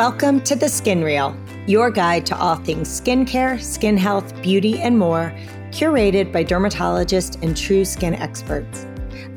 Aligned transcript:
Welcome 0.00 0.40
to 0.44 0.56
the 0.56 0.66
Skin 0.66 1.04
Reel, 1.04 1.36
your 1.66 1.90
guide 1.90 2.24
to 2.24 2.34
all 2.34 2.56
things 2.56 2.88
skincare, 2.88 3.60
skin 3.60 3.98
health, 3.98 4.34
beauty, 4.40 4.78
and 4.78 4.98
more, 4.98 5.30
curated 5.72 6.32
by 6.32 6.42
dermatologists 6.42 7.42
and 7.42 7.54
true 7.54 7.84
skin 7.84 8.14
experts. 8.14 8.86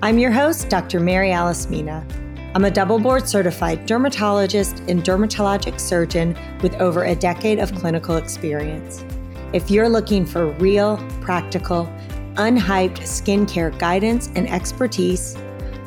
I'm 0.02 0.18
your 0.18 0.32
host, 0.32 0.70
Dr. 0.70 1.02
Mary 1.02 1.34
Alice 1.34 1.70
Mina. 1.70 2.08
I'm 2.56 2.64
a 2.64 2.72
double 2.72 2.98
board 2.98 3.28
certified 3.28 3.86
dermatologist 3.86 4.80
and 4.88 5.04
dermatologic 5.04 5.82
surgeon 5.82 6.34
with 6.62 6.76
over 6.76 7.04
a 7.04 7.14
decade 7.14 7.60
of 7.60 7.76
clinical 7.76 8.16
experience. 8.16 9.04
If 9.52 9.70
you're 9.70 9.90
looking 9.90 10.26
for 10.26 10.52
real, 10.52 10.96
practical, 11.20 11.94
unhyped 12.36 13.00
skincare 13.00 13.78
guidance 13.80 14.30
and 14.34 14.50
expertise, 14.50 15.36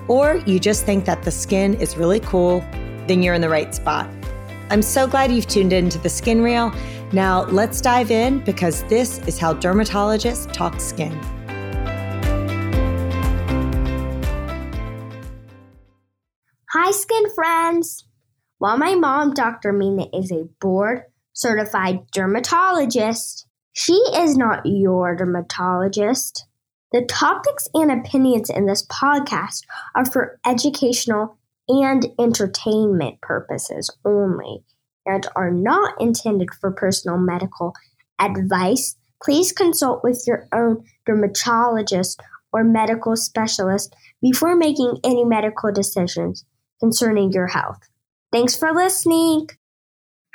or 0.06 0.36
you 0.44 0.60
just 0.60 0.84
think 0.84 1.06
that 1.06 1.22
the 1.22 1.30
skin 1.30 1.72
is 1.80 1.96
really 1.96 2.20
cool, 2.20 2.62
then 3.06 3.22
you're 3.22 3.32
in 3.32 3.40
the 3.40 3.48
right 3.48 3.74
spot. 3.74 4.06
I'm 4.68 4.82
so 4.82 5.06
glad 5.06 5.30
you've 5.30 5.46
tuned 5.46 5.72
in 5.72 5.88
to 5.90 5.98
the 5.98 6.08
Skin 6.08 6.42
Reel. 6.42 6.74
Now, 7.12 7.44
let's 7.44 7.80
dive 7.80 8.10
in 8.10 8.40
because 8.40 8.82
this 8.84 9.18
is 9.28 9.38
how 9.38 9.54
dermatologists 9.54 10.52
talk 10.52 10.80
skin. 10.80 11.12
Hi, 16.72 16.90
skin 16.90 17.32
friends. 17.32 18.08
While 18.58 18.76
my 18.76 18.96
mom, 18.96 19.34
Dr. 19.34 19.72
Mina, 19.72 20.06
is 20.12 20.32
a 20.32 20.48
board 20.60 21.02
certified 21.32 22.00
dermatologist, 22.12 23.46
she 23.72 23.92
is 23.92 24.36
not 24.36 24.62
your 24.64 25.14
dermatologist. 25.14 26.46
The 26.92 27.04
topics 27.04 27.68
and 27.74 27.92
opinions 27.92 28.50
in 28.50 28.66
this 28.66 28.86
podcast 28.86 29.60
are 29.94 30.06
for 30.06 30.40
educational 30.46 31.36
and 31.68 32.06
entertainment 32.18 33.20
purposes 33.20 33.90
only 34.04 34.62
and 35.04 35.26
are 35.36 35.50
not 35.50 36.00
intended 36.00 36.48
for 36.60 36.70
personal 36.70 37.18
medical 37.18 37.72
advice. 38.18 38.96
Please 39.22 39.52
consult 39.52 40.02
with 40.04 40.24
your 40.26 40.48
own 40.52 40.84
dermatologist 41.06 42.20
or 42.52 42.64
medical 42.64 43.16
specialist 43.16 43.94
before 44.20 44.56
making 44.56 44.98
any 45.04 45.24
medical 45.24 45.72
decisions 45.72 46.44
concerning 46.80 47.32
your 47.32 47.46
health. 47.46 47.78
Thanks 48.32 48.56
for 48.56 48.72
listening. 48.72 49.48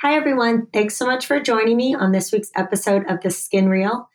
Hi, 0.02 0.14
everyone. 0.16 0.66
Thanks 0.72 0.96
so 0.96 1.06
much 1.06 1.26
for 1.26 1.38
joining 1.38 1.76
me 1.76 1.94
on 1.94 2.10
this 2.10 2.32
week's 2.32 2.50
episode 2.56 3.08
of 3.08 3.20
The 3.20 3.30
Skin 3.30 3.68
Reel. 3.68 4.08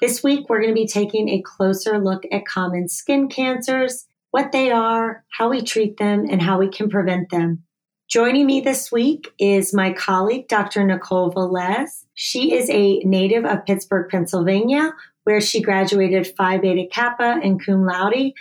This 0.00 0.22
week, 0.22 0.48
we're 0.48 0.60
going 0.60 0.74
to 0.74 0.80
be 0.80 0.86
taking 0.86 1.28
a 1.28 1.42
closer 1.42 1.98
look 1.98 2.22
at 2.30 2.44
common 2.44 2.88
skin 2.88 3.28
cancers, 3.28 4.06
what 4.32 4.50
they 4.50 4.72
are, 4.72 5.24
how 5.30 5.50
we 5.50 5.62
treat 5.62 5.98
them, 5.98 6.26
and 6.28 6.42
how 6.42 6.58
we 6.58 6.68
can 6.68 6.88
prevent 6.88 7.30
them. 7.30 7.62
Joining 8.08 8.46
me 8.46 8.60
this 8.62 8.90
week 8.90 9.30
is 9.38 9.74
my 9.74 9.92
colleague, 9.92 10.48
Dr. 10.48 10.84
Nicole 10.84 11.30
Velez. 11.30 12.04
She 12.14 12.54
is 12.54 12.68
a 12.70 12.98
native 13.00 13.44
of 13.44 13.64
Pittsburgh, 13.66 14.10
Pennsylvania, 14.10 14.94
where 15.24 15.40
she 15.40 15.62
graduated 15.62 16.26
Phi 16.26 16.58
Beta 16.58 16.86
Kappa 16.90 17.40
and 17.42 17.64
cum 17.64 17.84
laude 17.86 18.32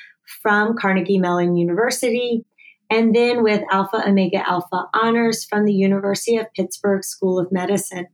from 0.41 0.77
Carnegie 0.77 1.19
Mellon 1.19 1.57
University, 1.57 2.45
and 2.89 3.13
then 3.13 3.43
with 3.43 3.61
Alpha 3.69 4.01
Omega 4.07 4.49
Alpha 4.49 4.87
honors 4.93 5.43
from 5.43 5.65
the 5.65 5.73
University 5.73 6.37
of 6.37 6.53
Pittsburgh 6.53 7.03
School 7.03 7.37
of 7.37 7.51
Medicine. 7.51 8.07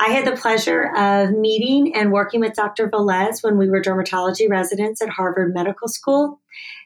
I 0.00 0.08
had 0.08 0.26
the 0.26 0.36
pleasure 0.36 0.90
of 0.96 1.30
meeting 1.30 1.94
and 1.94 2.10
working 2.10 2.40
with 2.40 2.54
Dr. 2.54 2.88
Velez 2.88 3.44
when 3.44 3.58
we 3.58 3.68
were 3.68 3.82
dermatology 3.82 4.48
residents 4.48 5.02
at 5.02 5.10
Harvard 5.10 5.52
Medical 5.54 5.88
School. 5.88 6.40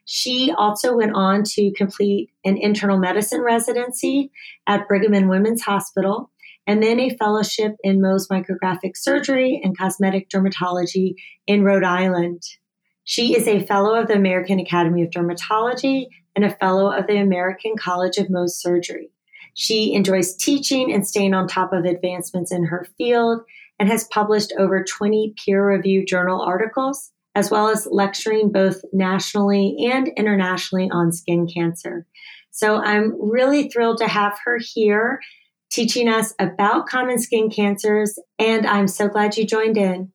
She 0.04 0.52
also 0.56 0.96
went 0.96 1.14
on 1.14 1.42
to 1.54 1.72
complete 1.72 2.30
an 2.44 2.56
internal 2.58 2.98
medicine 2.98 3.40
residency 3.40 4.30
at 4.66 4.86
Brigham 4.86 5.14
and 5.14 5.28
Women's 5.28 5.62
Hospital 5.62 6.30
and 6.66 6.82
then 6.82 6.98
a 7.00 7.16
fellowship 7.16 7.76
in 7.82 8.00
Mohs 8.00 8.28
micrographic 8.28 8.96
surgery 8.96 9.60
and 9.62 9.76
cosmetic 9.76 10.28
dermatology 10.30 11.14
in 11.46 11.62
Rhode 11.62 11.84
Island. 11.84 12.42
She 13.04 13.36
is 13.36 13.46
a 13.46 13.64
fellow 13.66 13.94
of 13.94 14.08
the 14.08 14.14
American 14.14 14.58
Academy 14.58 15.02
of 15.02 15.10
Dermatology 15.10 16.06
and 16.34 16.44
a 16.44 16.56
fellow 16.56 16.90
of 16.90 17.06
the 17.06 17.18
American 17.18 17.76
College 17.76 18.16
of 18.16 18.28
Mohs 18.28 18.52
Surgery. 18.52 19.10
She 19.52 19.92
enjoys 19.92 20.34
teaching 20.34 20.92
and 20.92 21.06
staying 21.06 21.34
on 21.34 21.46
top 21.46 21.72
of 21.72 21.84
advancements 21.84 22.50
in 22.50 22.64
her 22.64 22.86
field 22.96 23.42
and 23.78 23.88
has 23.88 24.04
published 24.04 24.52
over 24.58 24.82
20 24.82 25.34
peer 25.36 25.64
reviewed 25.64 26.08
journal 26.08 26.40
articles, 26.40 27.12
as 27.34 27.50
well 27.50 27.68
as 27.68 27.88
lecturing 27.90 28.52
both 28.52 28.80
nationally 28.92 29.76
and 29.92 30.08
internationally 30.16 30.88
on 30.92 31.12
skin 31.12 31.46
cancer. 31.52 32.06
So 32.50 32.76
I'm 32.76 33.14
really 33.20 33.68
thrilled 33.68 33.98
to 33.98 34.08
have 34.08 34.38
her 34.44 34.58
here 34.60 35.20
teaching 35.70 36.08
us 36.08 36.32
about 36.38 36.86
common 36.86 37.18
skin 37.18 37.50
cancers, 37.50 38.16
and 38.38 38.64
I'm 38.64 38.86
so 38.86 39.08
glad 39.08 39.36
you 39.36 39.44
joined 39.44 39.76
in. 39.76 40.12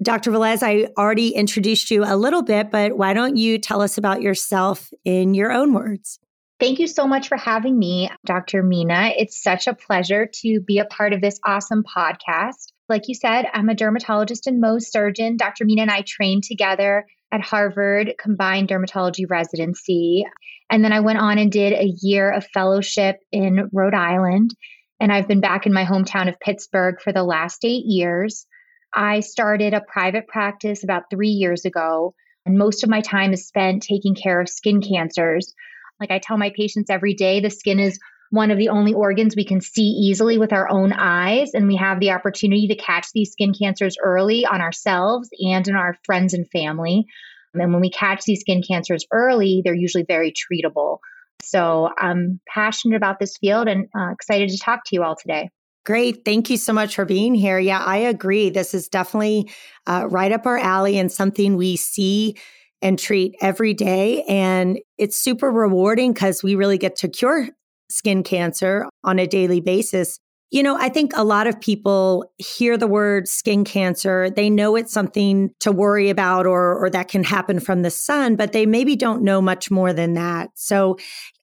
Dr. 0.00 0.30
Velez, 0.30 0.62
I 0.62 0.88
already 0.96 1.30
introduced 1.30 1.90
you 1.90 2.04
a 2.04 2.14
little 2.14 2.42
bit, 2.42 2.70
but 2.70 2.96
why 2.96 3.12
don't 3.12 3.36
you 3.36 3.58
tell 3.58 3.82
us 3.82 3.98
about 3.98 4.22
yourself 4.22 4.92
in 5.04 5.34
your 5.34 5.50
own 5.50 5.72
words? 5.72 6.20
Thank 6.60 6.78
you 6.78 6.86
so 6.86 7.06
much 7.06 7.28
for 7.28 7.36
having 7.36 7.76
me, 7.76 8.08
Dr. 8.24 8.62
Mina. 8.62 9.12
It's 9.16 9.42
such 9.42 9.66
a 9.66 9.74
pleasure 9.74 10.28
to 10.42 10.60
be 10.60 10.78
a 10.78 10.84
part 10.84 11.12
of 11.12 11.20
this 11.20 11.40
awesome 11.44 11.82
podcast. 11.82 12.72
Like 12.88 13.08
you 13.08 13.14
said, 13.14 13.46
I'm 13.52 13.68
a 13.68 13.74
dermatologist 13.74 14.46
and 14.46 14.62
Mohs 14.62 14.90
surgeon. 14.90 15.36
Dr. 15.36 15.64
Mina 15.64 15.82
and 15.82 15.90
I 15.90 16.02
trained 16.02 16.44
together 16.44 17.06
at 17.30 17.42
Harvard 17.42 18.14
Combined 18.18 18.68
Dermatology 18.68 19.28
Residency. 19.28 20.24
And 20.70 20.82
then 20.82 20.92
I 20.92 21.00
went 21.00 21.18
on 21.18 21.38
and 21.38 21.52
did 21.52 21.72
a 21.74 21.92
year 22.00 22.30
of 22.30 22.46
fellowship 22.54 23.16
in 23.30 23.68
Rhode 23.72 23.94
Island. 23.94 24.54
And 25.00 25.12
I've 25.12 25.28
been 25.28 25.40
back 25.40 25.66
in 25.66 25.72
my 25.72 25.84
hometown 25.84 26.28
of 26.28 26.40
Pittsburgh 26.40 26.96
for 27.02 27.12
the 27.12 27.22
last 27.22 27.64
eight 27.64 27.84
years. 27.84 28.46
I 28.94 29.20
started 29.20 29.74
a 29.74 29.82
private 29.82 30.26
practice 30.26 30.82
about 30.82 31.10
three 31.10 31.28
years 31.28 31.64
ago. 31.64 32.14
And 32.46 32.56
most 32.56 32.82
of 32.82 32.90
my 32.90 33.02
time 33.02 33.32
is 33.34 33.46
spent 33.46 33.82
taking 33.82 34.14
care 34.14 34.40
of 34.40 34.48
skin 34.48 34.80
cancers 34.80 35.52
like 36.00 36.10
I 36.10 36.18
tell 36.18 36.38
my 36.38 36.52
patients 36.54 36.90
every 36.90 37.14
day, 37.14 37.40
the 37.40 37.50
skin 37.50 37.78
is 37.78 37.98
one 38.30 38.50
of 38.50 38.58
the 38.58 38.68
only 38.68 38.94
organs 38.94 39.34
we 39.36 39.44
can 39.44 39.60
see 39.60 39.82
easily 39.82 40.38
with 40.38 40.52
our 40.52 40.70
own 40.70 40.92
eyes. 40.92 41.54
And 41.54 41.66
we 41.66 41.76
have 41.76 42.00
the 42.00 42.10
opportunity 42.10 42.68
to 42.68 42.76
catch 42.76 43.08
these 43.12 43.32
skin 43.32 43.52
cancers 43.54 43.96
early 44.02 44.44
on 44.44 44.60
ourselves 44.60 45.28
and 45.38 45.66
in 45.66 45.74
our 45.74 45.96
friends 46.04 46.34
and 46.34 46.48
family. 46.50 47.06
And 47.54 47.72
when 47.72 47.80
we 47.80 47.90
catch 47.90 48.24
these 48.24 48.40
skin 48.40 48.62
cancers 48.62 49.06
early, 49.12 49.62
they're 49.64 49.74
usually 49.74 50.04
very 50.06 50.32
treatable. 50.32 50.98
So 51.42 51.88
I'm 51.96 52.40
passionate 52.52 52.96
about 52.96 53.18
this 53.18 53.36
field 53.38 53.68
and 53.68 53.86
uh, 53.98 54.12
excited 54.12 54.50
to 54.50 54.58
talk 54.58 54.80
to 54.86 54.96
you 54.96 55.02
all 55.02 55.16
today. 55.16 55.50
Great. 55.86 56.24
Thank 56.24 56.50
you 56.50 56.58
so 56.58 56.74
much 56.74 56.94
for 56.94 57.06
being 57.06 57.34
here. 57.34 57.58
Yeah, 57.58 57.78
I 57.78 57.96
agree. 57.98 58.50
This 58.50 58.74
is 58.74 58.88
definitely 58.88 59.50
uh, 59.86 60.06
right 60.10 60.32
up 60.32 60.44
our 60.44 60.58
alley 60.58 60.98
and 60.98 61.10
something 61.10 61.56
we 61.56 61.76
see 61.76 62.36
and 62.82 62.98
treat 62.98 63.34
every 63.40 63.72
day. 63.72 64.22
And 64.24 64.78
it's 64.98 65.16
super 65.16 65.50
rewarding 65.50 66.12
because 66.12 66.42
we 66.42 66.56
really 66.56 66.76
get 66.76 66.96
to 66.96 67.08
cure 67.08 67.48
skin 67.90 68.22
cancer 68.22 68.86
on 69.04 69.18
a 69.18 69.26
daily 69.26 69.60
basis. 69.60 70.18
You 70.50 70.62
know, 70.62 70.78
I 70.78 70.88
think 70.88 71.12
a 71.14 71.24
lot 71.24 71.46
of 71.46 71.60
people 71.60 72.24
hear 72.38 72.78
the 72.78 72.86
word 72.86 73.28
skin 73.28 73.64
cancer. 73.64 74.30
They 74.30 74.48
know 74.48 74.76
it's 74.76 74.92
something 74.92 75.50
to 75.60 75.70
worry 75.70 76.08
about 76.08 76.46
or, 76.46 76.74
or 76.82 76.88
that 76.90 77.08
can 77.08 77.22
happen 77.22 77.60
from 77.60 77.82
the 77.82 77.90
sun, 77.90 78.36
but 78.36 78.52
they 78.52 78.64
maybe 78.64 78.96
don't 78.96 79.22
know 79.22 79.42
much 79.42 79.70
more 79.70 79.92
than 79.92 80.14
that. 80.14 80.50
So, 80.54 80.96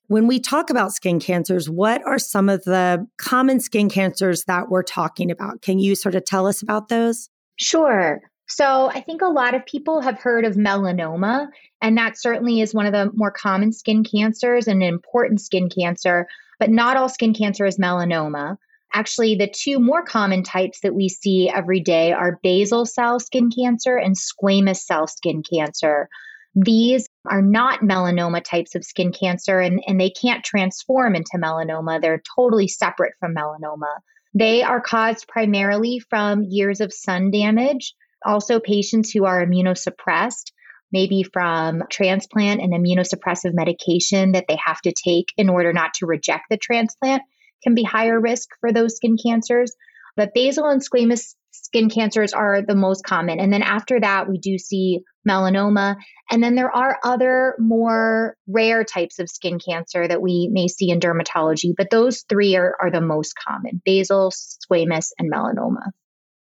when 0.08 0.28
we 0.28 0.38
talk 0.38 0.70
about 0.70 0.92
skin 0.92 1.18
cancers, 1.18 1.68
what 1.68 2.00
are 2.06 2.18
some 2.18 2.48
of 2.48 2.62
the 2.62 3.04
common 3.18 3.58
skin 3.58 3.88
cancers 3.88 4.44
that 4.44 4.68
we're 4.68 4.84
talking 4.84 5.32
about? 5.32 5.62
Can 5.62 5.80
you 5.80 5.96
sort 5.96 6.14
of 6.14 6.24
tell 6.24 6.46
us 6.46 6.62
about 6.62 6.88
those? 6.88 7.28
Sure. 7.56 8.20
So, 8.48 8.90
I 8.90 9.00
think 9.00 9.22
a 9.22 9.26
lot 9.26 9.54
of 9.54 9.66
people 9.66 10.00
have 10.00 10.20
heard 10.20 10.44
of 10.44 10.54
melanoma, 10.54 11.48
and 11.82 11.98
that 11.98 12.16
certainly 12.16 12.60
is 12.60 12.72
one 12.72 12.86
of 12.86 12.92
the 12.92 13.10
more 13.14 13.32
common 13.32 13.72
skin 13.72 14.04
cancers 14.04 14.68
and 14.68 14.82
an 14.82 14.88
important 14.88 15.40
skin 15.40 15.68
cancer, 15.68 16.28
but 16.60 16.70
not 16.70 16.96
all 16.96 17.08
skin 17.08 17.34
cancer 17.34 17.66
is 17.66 17.78
melanoma. 17.78 18.56
Actually, 18.94 19.34
the 19.34 19.48
two 19.48 19.80
more 19.80 20.02
common 20.02 20.44
types 20.44 20.80
that 20.80 20.94
we 20.94 21.08
see 21.08 21.50
every 21.50 21.80
day 21.80 22.12
are 22.12 22.38
basal 22.42 22.86
cell 22.86 23.18
skin 23.18 23.50
cancer 23.50 23.96
and 23.96 24.16
squamous 24.16 24.78
cell 24.78 25.08
skin 25.08 25.42
cancer. 25.42 26.08
These 26.54 27.06
are 27.28 27.42
not 27.42 27.80
melanoma 27.80 28.42
types 28.42 28.74
of 28.74 28.84
skin 28.84 29.12
cancer, 29.12 29.58
and, 29.58 29.82
and 29.86 30.00
they 30.00 30.08
can't 30.08 30.44
transform 30.44 31.16
into 31.16 31.36
melanoma. 31.36 32.00
They're 32.00 32.22
totally 32.36 32.68
separate 32.68 33.14
from 33.18 33.34
melanoma. 33.34 33.98
They 34.34 34.62
are 34.62 34.80
caused 34.80 35.26
primarily 35.26 35.98
from 35.98 36.44
years 36.44 36.80
of 36.80 36.92
sun 36.92 37.30
damage 37.30 37.94
also, 38.24 38.60
patients 38.60 39.10
who 39.10 39.24
are 39.24 39.44
immunosuppressed, 39.44 40.52
maybe 40.92 41.22
from 41.22 41.82
transplant 41.90 42.60
and 42.60 42.72
immunosuppressive 42.72 43.52
medication 43.52 44.32
that 44.32 44.46
they 44.48 44.58
have 44.64 44.80
to 44.82 44.92
take 44.92 45.26
in 45.36 45.48
order 45.48 45.72
not 45.72 45.94
to 45.94 46.06
reject 46.06 46.44
the 46.50 46.56
transplant, 46.56 47.22
can 47.62 47.74
be 47.74 47.82
higher 47.82 48.20
risk 48.20 48.48
for 48.60 48.72
those 48.72 48.96
skin 48.96 49.16
cancers. 49.22 49.74
But 50.16 50.32
basal 50.34 50.68
and 50.68 50.80
squamous 50.80 51.34
skin 51.50 51.90
cancers 51.90 52.32
are 52.32 52.62
the 52.62 52.74
most 52.74 53.04
common. 53.04 53.40
And 53.40 53.52
then 53.52 53.62
after 53.62 54.00
that, 54.00 54.28
we 54.28 54.38
do 54.38 54.58
see 54.58 55.00
melanoma. 55.28 55.96
And 56.30 56.42
then 56.42 56.54
there 56.54 56.74
are 56.74 56.98
other 57.02 57.54
more 57.58 58.36
rare 58.46 58.84
types 58.84 59.18
of 59.18 59.28
skin 59.28 59.58
cancer 59.58 60.06
that 60.06 60.22
we 60.22 60.48
may 60.50 60.68
see 60.68 60.90
in 60.90 61.00
dermatology, 61.00 61.72
but 61.76 61.90
those 61.90 62.24
three 62.28 62.56
are, 62.56 62.74
are 62.80 62.90
the 62.90 63.00
most 63.00 63.34
common 63.36 63.82
basal, 63.84 64.30
squamous, 64.30 65.08
and 65.18 65.30
melanoma. 65.30 65.90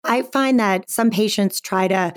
I 0.04 0.22
find 0.22 0.58
that 0.60 0.90
some 0.90 1.10
patients 1.10 1.60
try 1.60 1.88
to 1.88 2.12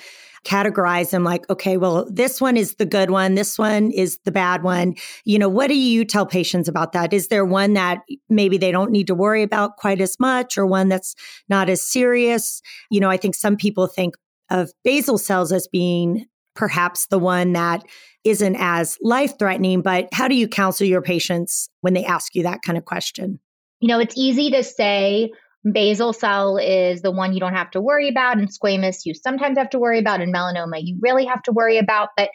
categorize 0.45 1.09
them 1.09 1.23
like, 1.23 1.49
okay, 1.49 1.75
well, 1.75 2.07
this 2.09 2.39
one 2.39 2.55
is 2.55 2.75
the 2.75 2.85
good 2.85 3.09
one, 3.09 3.33
this 3.33 3.57
one 3.57 3.91
is 3.91 4.19
the 4.25 4.31
bad 4.31 4.63
one. 4.63 4.95
You 5.25 5.39
know, 5.39 5.49
what 5.49 5.67
do 5.67 5.75
you 5.75 6.05
tell 6.05 6.25
patients 6.25 6.67
about 6.67 6.91
that? 6.93 7.13
Is 7.13 7.29
there 7.29 7.43
one 7.43 7.73
that 7.73 8.01
maybe 8.29 8.57
they 8.57 8.71
don't 8.71 8.91
need 8.91 9.07
to 9.07 9.15
worry 9.15 9.41
about 9.41 9.77
quite 9.77 9.99
as 9.99 10.19
much 10.19 10.57
or 10.57 10.65
one 10.67 10.87
that's 10.87 11.15
not 11.49 11.67
as 11.67 11.81
serious? 11.81 12.61
You 12.91 12.99
know, 12.99 13.09
I 13.09 13.17
think 13.17 13.33
some 13.33 13.57
people 13.57 13.87
think 13.87 14.15
of 14.51 14.71
basal 14.83 15.17
cells 15.17 15.51
as 15.51 15.67
being 15.67 16.25
perhaps 16.55 17.07
the 17.07 17.19
one 17.19 17.53
that 17.53 17.83
isn't 18.23 18.55
as 18.55 18.97
life 19.01 19.37
threatening, 19.37 19.81
but 19.81 20.07
how 20.13 20.27
do 20.27 20.35
you 20.35 20.47
counsel 20.47 20.87
your 20.87 21.01
patients 21.01 21.69
when 21.81 21.93
they 21.93 22.05
ask 22.05 22.35
you 22.35 22.43
that 22.43 22.61
kind 22.61 22.77
of 22.77 22.85
question? 22.85 23.39
You 23.81 23.87
know, 23.87 23.99
it's 23.99 24.15
easy 24.15 24.51
to 24.51 24.63
say, 24.63 25.31
Basal 25.71 26.13
cell 26.13 26.57
is 26.57 27.01
the 27.01 27.11
one 27.11 27.33
you 27.33 27.39
don't 27.39 27.55
have 27.55 27.71
to 27.71 27.81
worry 27.81 28.07
about, 28.07 28.37
and 28.37 28.49
squamous 28.49 29.05
you 29.05 29.13
sometimes 29.13 29.57
have 29.57 29.69
to 29.71 29.79
worry 29.79 29.99
about, 29.99 30.21
and 30.21 30.33
melanoma 30.33 30.79
you 30.81 30.97
really 31.01 31.25
have 31.25 31.41
to 31.43 31.51
worry 31.51 31.77
about. 31.77 32.09
But 32.15 32.29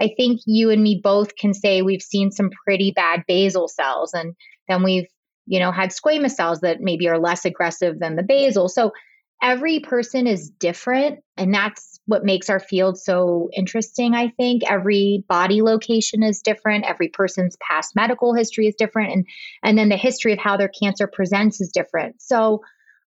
I 0.00 0.12
think 0.16 0.40
you 0.46 0.70
and 0.70 0.82
me 0.82 1.00
both 1.02 1.36
can 1.36 1.54
say 1.54 1.82
we've 1.82 2.02
seen 2.02 2.30
some 2.30 2.50
pretty 2.64 2.92
bad 2.92 3.24
basal 3.26 3.68
cells, 3.68 4.14
and 4.14 4.34
then 4.68 4.82
we've 4.82 5.08
you 5.46 5.58
know 5.58 5.72
had 5.72 5.90
squamous 5.90 6.32
cells 6.32 6.60
that 6.60 6.80
maybe 6.80 7.08
are 7.08 7.18
less 7.18 7.44
aggressive 7.44 7.98
than 7.98 8.14
the 8.16 8.22
basal. 8.22 8.68
So 8.68 8.92
every 9.42 9.80
person 9.80 10.26
is 10.26 10.50
different, 10.50 11.20
and 11.36 11.52
that's 11.52 11.98
what 12.06 12.24
makes 12.24 12.48
our 12.48 12.60
field 12.60 12.98
so 12.98 13.50
interesting. 13.52 14.14
I 14.14 14.28
think 14.36 14.62
every 14.70 15.24
body 15.28 15.60
location 15.60 16.22
is 16.22 16.40
different, 16.40 16.84
every 16.84 17.08
person's 17.08 17.56
past 17.60 17.96
medical 17.96 18.32
history 18.32 18.68
is 18.68 18.76
different, 18.76 19.12
and 19.12 19.26
and 19.64 19.76
then 19.76 19.88
the 19.88 19.96
history 19.96 20.32
of 20.32 20.38
how 20.38 20.56
their 20.56 20.70
cancer 20.80 21.08
presents 21.08 21.60
is 21.60 21.70
different. 21.72 22.22
So 22.22 22.62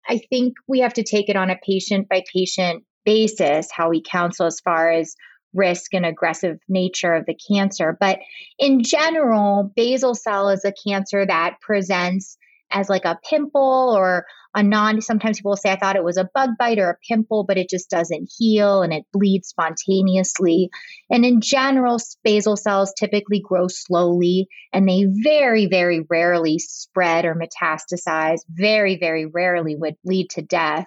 I 0.09 0.19
think 0.31 0.55
we 0.67 0.81
have 0.81 0.95
to 0.95 1.03
take 1.03 1.29
it 1.29 1.37
on 1.37 1.51
a 1.51 1.59
patient 1.65 2.09
by 2.09 2.23
patient 2.33 2.85
basis, 3.05 3.69
how 3.73 3.91
we 3.91 4.03
counsel 4.03 4.47
as 4.47 4.61
far 4.61 4.91
as 4.91 5.15
risk 5.55 5.95
and 5.95 6.05
aggressive 6.05 6.59
nature 6.69 7.15
of 7.15 7.27
the 7.27 7.39
cancer. 7.49 7.97
But 7.99 8.19
in 8.59 8.83
general, 8.83 9.73
basal 9.75 10.15
cell 10.15 10.49
is 10.51 10.65
a 10.65 10.75
cancer 10.87 11.25
that 11.27 11.61
presents 11.61 12.37
as 12.71 12.89
like 12.89 13.05
a 13.05 13.19
pimple 13.29 13.95
or 13.97 14.27
a 14.55 14.63
non 14.63 15.01
sometimes 15.01 15.39
people 15.39 15.51
will 15.51 15.57
say 15.57 15.71
i 15.71 15.77
thought 15.77 15.97
it 15.97 16.05
was 16.05 16.17
a 16.17 16.29
bug 16.35 16.51
bite 16.59 16.79
or 16.79 16.91
a 16.91 16.99
pimple 17.09 17.45
but 17.45 17.59
it 17.59 17.69
just 17.69 17.91
doesn't 17.91 18.31
heal 18.39 18.83
and 18.83 18.93
it 18.93 19.05
bleeds 19.13 19.49
spontaneously. 19.49 20.71
And 21.11 21.25
in 21.25 21.41
general 21.41 21.99
basal 22.25 22.57
cells 22.57 22.93
typically 22.99 23.41
grow 23.41 23.69
slowly 23.69 24.49
and 24.73 24.89
they 24.89 25.07
very 25.09 25.67
very 25.67 26.05
rarely 26.09 26.59
spread 26.59 27.25
or 27.25 27.35
metastasize. 27.35 28.41
Very 28.49 28.97
very 28.99 29.27
rarely 29.27 29.77
would 29.77 29.97
lead 30.05 30.31
to 30.31 30.43
death. 30.43 30.87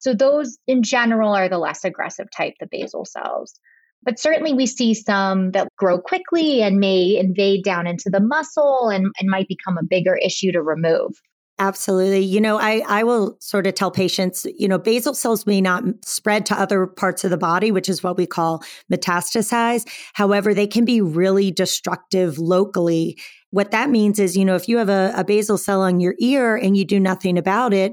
So 0.00 0.14
those 0.14 0.58
in 0.66 0.82
general 0.82 1.34
are 1.34 1.48
the 1.48 1.58
less 1.58 1.84
aggressive 1.84 2.28
type 2.34 2.54
the 2.60 2.68
basal 2.70 3.04
cells 3.04 3.54
but 4.02 4.18
certainly 4.18 4.52
we 4.52 4.66
see 4.66 4.94
some 4.94 5.50
that 5.52 5.68
grow 5.76 5.98
quickly 5.98 6.62
and 6.62 6.78
may 6.78 7.16
invade 7.16 7.64
down 7.64 7.86
into 7.86 8.10
the 8.10 8.20
muscle 8.20 8.88
and, 8.88 9.06
and 9.18 9.28
might 9.28 9.48
become 9.48 9.76
a 9.78 9.84
bigger 9.84 10.16
issue 10.16 10.52
to 10.52 10.62
remove. 10.62 11.20
Absolutely. 11.60 12.20
You 12.20 12.40
know, 12.40 12.58
I, 12.58 12.82
I 12.88 13.02
will 13.04 13.36
sort 13.38 13.66
of 13.66 13.74
tell 13.74 13.90
patients, 13.90 14.46
you 14.56 14.66
know, 14.66 14.78
basal 14.78 15.12
cells 15.12 15.44
may 15.44 15.60
not 15.60 15.84
spread 16.02 16.46
to 16.46 16.58
other 16.58 16.86
parts 16.86 17.22
of 17.22 17.30
the 17.30 17.36
body, 17.36 17.70
which 17.70 17.86
is 17.86 18.02
what 18.02 18.16
we 18.16 18.26
call 18.26 18.64
metastasize. 18.90 19.86
However, 20.14 20.54
they 20.54 20.66
can 20.66 20.86
be 20.86 21.02
really 21.02 21.50
destructive 21.50 22.38
locally. 22.38 23.18
What 23.50 23.72
that 23.72 23.90
means 23.90 24.18
is, 24.18 24.38
you 24.38 24.44
know, 24.46 24.54
if 24.54 24.70
you 24.70 24.78
have 24.78 24.88
a, 24.88 25.12
a 25.14 25.22
basal 25.22 25.58
cell 25.58 25.82
on 25.82 26.00
your 26.00 26.14
ear 26.18 26.56
and 26.56 26.78
you 26.78 26.86
do 26.86 26.98
nothing 26.98 27.36
about 27.36 27.74
it, 27.74 27.92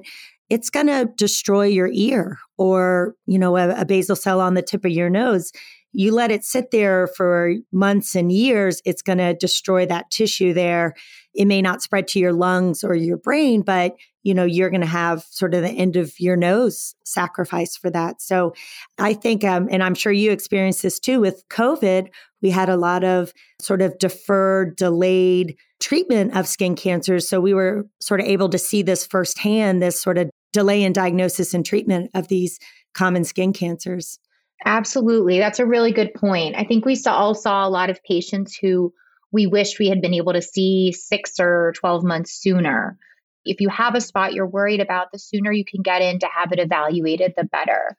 it's 0.50 0.70
going 0.70 0.88
to 0.88 1.10
destroy 1.18 1.66
your 1.66 1.90
ear 1.92 2.40
or, 2.58 3.16
you 3.26 3.40
know, 3.40 3.58
a, 3.58 3.82
a 3.82 3.86
basal 3.86 4.16
cell 4.16 4.42
on 4.42 4.54
the 4.54 4.62
tip 4.62 4.86
of 4.86 4.92
your 4.92 5.10
nose 5.10 5.52
you 5.94 6.14
let 6.14 6.30
it 6.30 6.44
sit 6.44 6.70
there 6.70 7.08
for 7.08 7.56
months 7.72 8.16
and 8.16 8.32
years, 8.32 8.82
it's 8.86 9.02
going 9.02 9.18
to 9.18 9.34
destroy 9.34 9.86
that 9.88 10.12
tissue 10.12 10.54
there. 10.54 10.94
It 11.34 11.46
may 11.46 11.60
not 11.60 11.82
spread 11.82 12.08
to 12.10 12.20
your 12.20 12.34
lungs 12.34 12.84
or 12.84 12.94
your 12.94 13.18
brain, 13.18 13.64
but 13.64 13.96
you 14.22 14.34
know 14.36 14.44
you're 14.44 14.70
going 14.70 14.82
to 14.82 14.88
have 14.88 15.24
sort 15.32 15.56
of 15.56 15.64
the 15.64 15.70
end 15.70 15.96
of 15.96 16.20
your 16.20 16.36
nose 16.36 16.94
sacrifice 17.04 17.78
for 17.78 17.90
that. 17.90 18.22
So 18.22 18.54
I 19.00 19.14
think, 19.14 19.44
um, 19.44 19.70
and 19.72 19.82
I'm 19.82 19.96
sure 19.96 20.12
you 20.12 20.32
experienced 20.32 20.84
this 20.84 21.00
too 21.00 21.20
with 21.20 21.44
COVID. 21.50 22.10
We 22.44 22.52
had 22.52 22.70
a 22.70 22.78
lot 22.78 23.04
of 23.04 23.34
sort 23.60 23.82
of 23.82 23.98
deferred, 23.98 24.76
delayed 24.76 25.58
treatment 25.80 26.36
of 26.36 26.48
skin 26.48 26.76
cancers. 26.76 27.28
So 27.28 27.40
we 27.40 27.56
were 27.56 27.88
sort 28.02 28.20
of 28.20 28.28
able 28.28 28.50
to 28.50 28.58
see 28.58 28.84
this 28.84 29.06
firsthand, 29.06 29.82
this 29.82 30.00
sort 30.00 30.18
of 30.18 30.30
delay 30.54 30.84
in 30.84 30.94
diagnosis 30.94 31.54
and 31.54 31.66
treatment 31.66 32.12
of 32.14 32.28
these 32.28 32.60
common 32.94 33.24
skin 33.24 33.54
cancers. 33.54 34.20
Absolutely. 34.66 35.40
That's 35.40 35.60
a 35.60 35.66
really 35.66 35.92
good 35.92 36.14
point. 36.14 36.56
I 36.58 36.64
think 36.64 36.86
we 36.86 36.96
saw, 36.96 37.16
all 37.16 37.36
saw 37.36 37.68
a 37.68 37.70
lot 37.70 37.90
of 37.90 38.04
patients 38.04 38.58
who 38.60 38.94
we 39.32 39.46
wish 39.46 39.78
we 39.78 39.88
had 39.88 40.02
been 40.02 40.14
able 40.14 40.34
to 40.34 40.42
see 40.42 40.92
six 40.92 41.40
or 41.40 41.74
12 41.78 42.04
months 42.04 42.32
sooner. 42.32 42.98
If 43.46 43.62
you 43.62 43.70
have 43.70 43.96
a 43.96 44.02
spot 44.02 44.34
you're 44.34 44.48
worried 44.48 44.80
about, 44.80 45.12
the 45.12 45.20
sooner 45.20 45.52
you 45.52 45.64
can 45.64 45.82
get 45.82 46.02
in 46.02 46.20
to 46.20 46.28
have 46.34 46.52
it 46.52 46.60
evaluated, 46.60 47.34
the 47.38 47.44
better. 47.44 47.98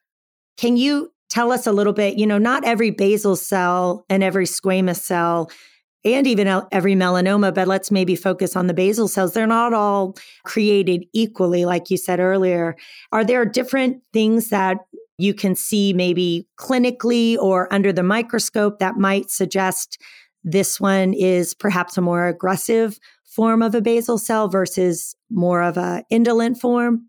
Can 0.57 0.77
you 0.77 1.13
tell 1.31 1.53
us 1.53 1.67
a 1.67 1.73
little 1.73 1.93
bit? 1.93 2.19
You 2.19 2.27
know, 2.27 2.39
not 2.39 2.65
every 2.65 2.91
basal 2.91 3.37
cell 3.37 4.05
and 4.09 4.23
every 4.23 4.47
squamous 4.47 5.01
cell 5.01 5.51
and 6.05 6.27
even 6.27 6.63
every 6.73 6.95
melanoma, 6.95 7.55
but 7.55 7.69
let's 7.69 7.91
maybe 7.91 8.15
focus 8.15 8.57
on 8.57 8.67
the 8.67 8.75
basal 8.75 9.09
cells. 9.09 9.35
They're 9.35 9.47
not 9.47 9.73
all 9.73 10.17
created 10.45 11.05
equally, 11.13 11.65
like 11.65 11.91
you 11.91 11.97
said 11.97 12.21
earlier. 12.21 12.77
Are 13.13 13.25
there 13.25 13.45
different 13.45 14.03
things 14.13 14.51
that 14.51 14.79
you 15.19 15.35
can 15.35 15.57
see 15.57 15.93
maybe 15.93 16.47
clinically 16.59 17.37
or 17.39 17.73
under 17.73 17.93
the 17.93 18.05
microscope 18.05 18.79
that 18.79 18.97
might 18.97 19.31
suggest 19.31 20.01
this 20.45 20.81
one 20.81 21.13
is 21.13 21.55
perhaps 21.55 21.99
a 21.99 22.01
more 22.01 22.29
aggressive 22.29 22.99
form 23.25 23.61
of 23.61 23.75
a 23.75 23.81
basal 23.81 24.19
cell 24.19 24.49
versus 24.49 25.17
more 25.31 25.63
of 25.63 25.77
a 25.77 26.05
indolent 26.11 26.61
form? 26.61 27.09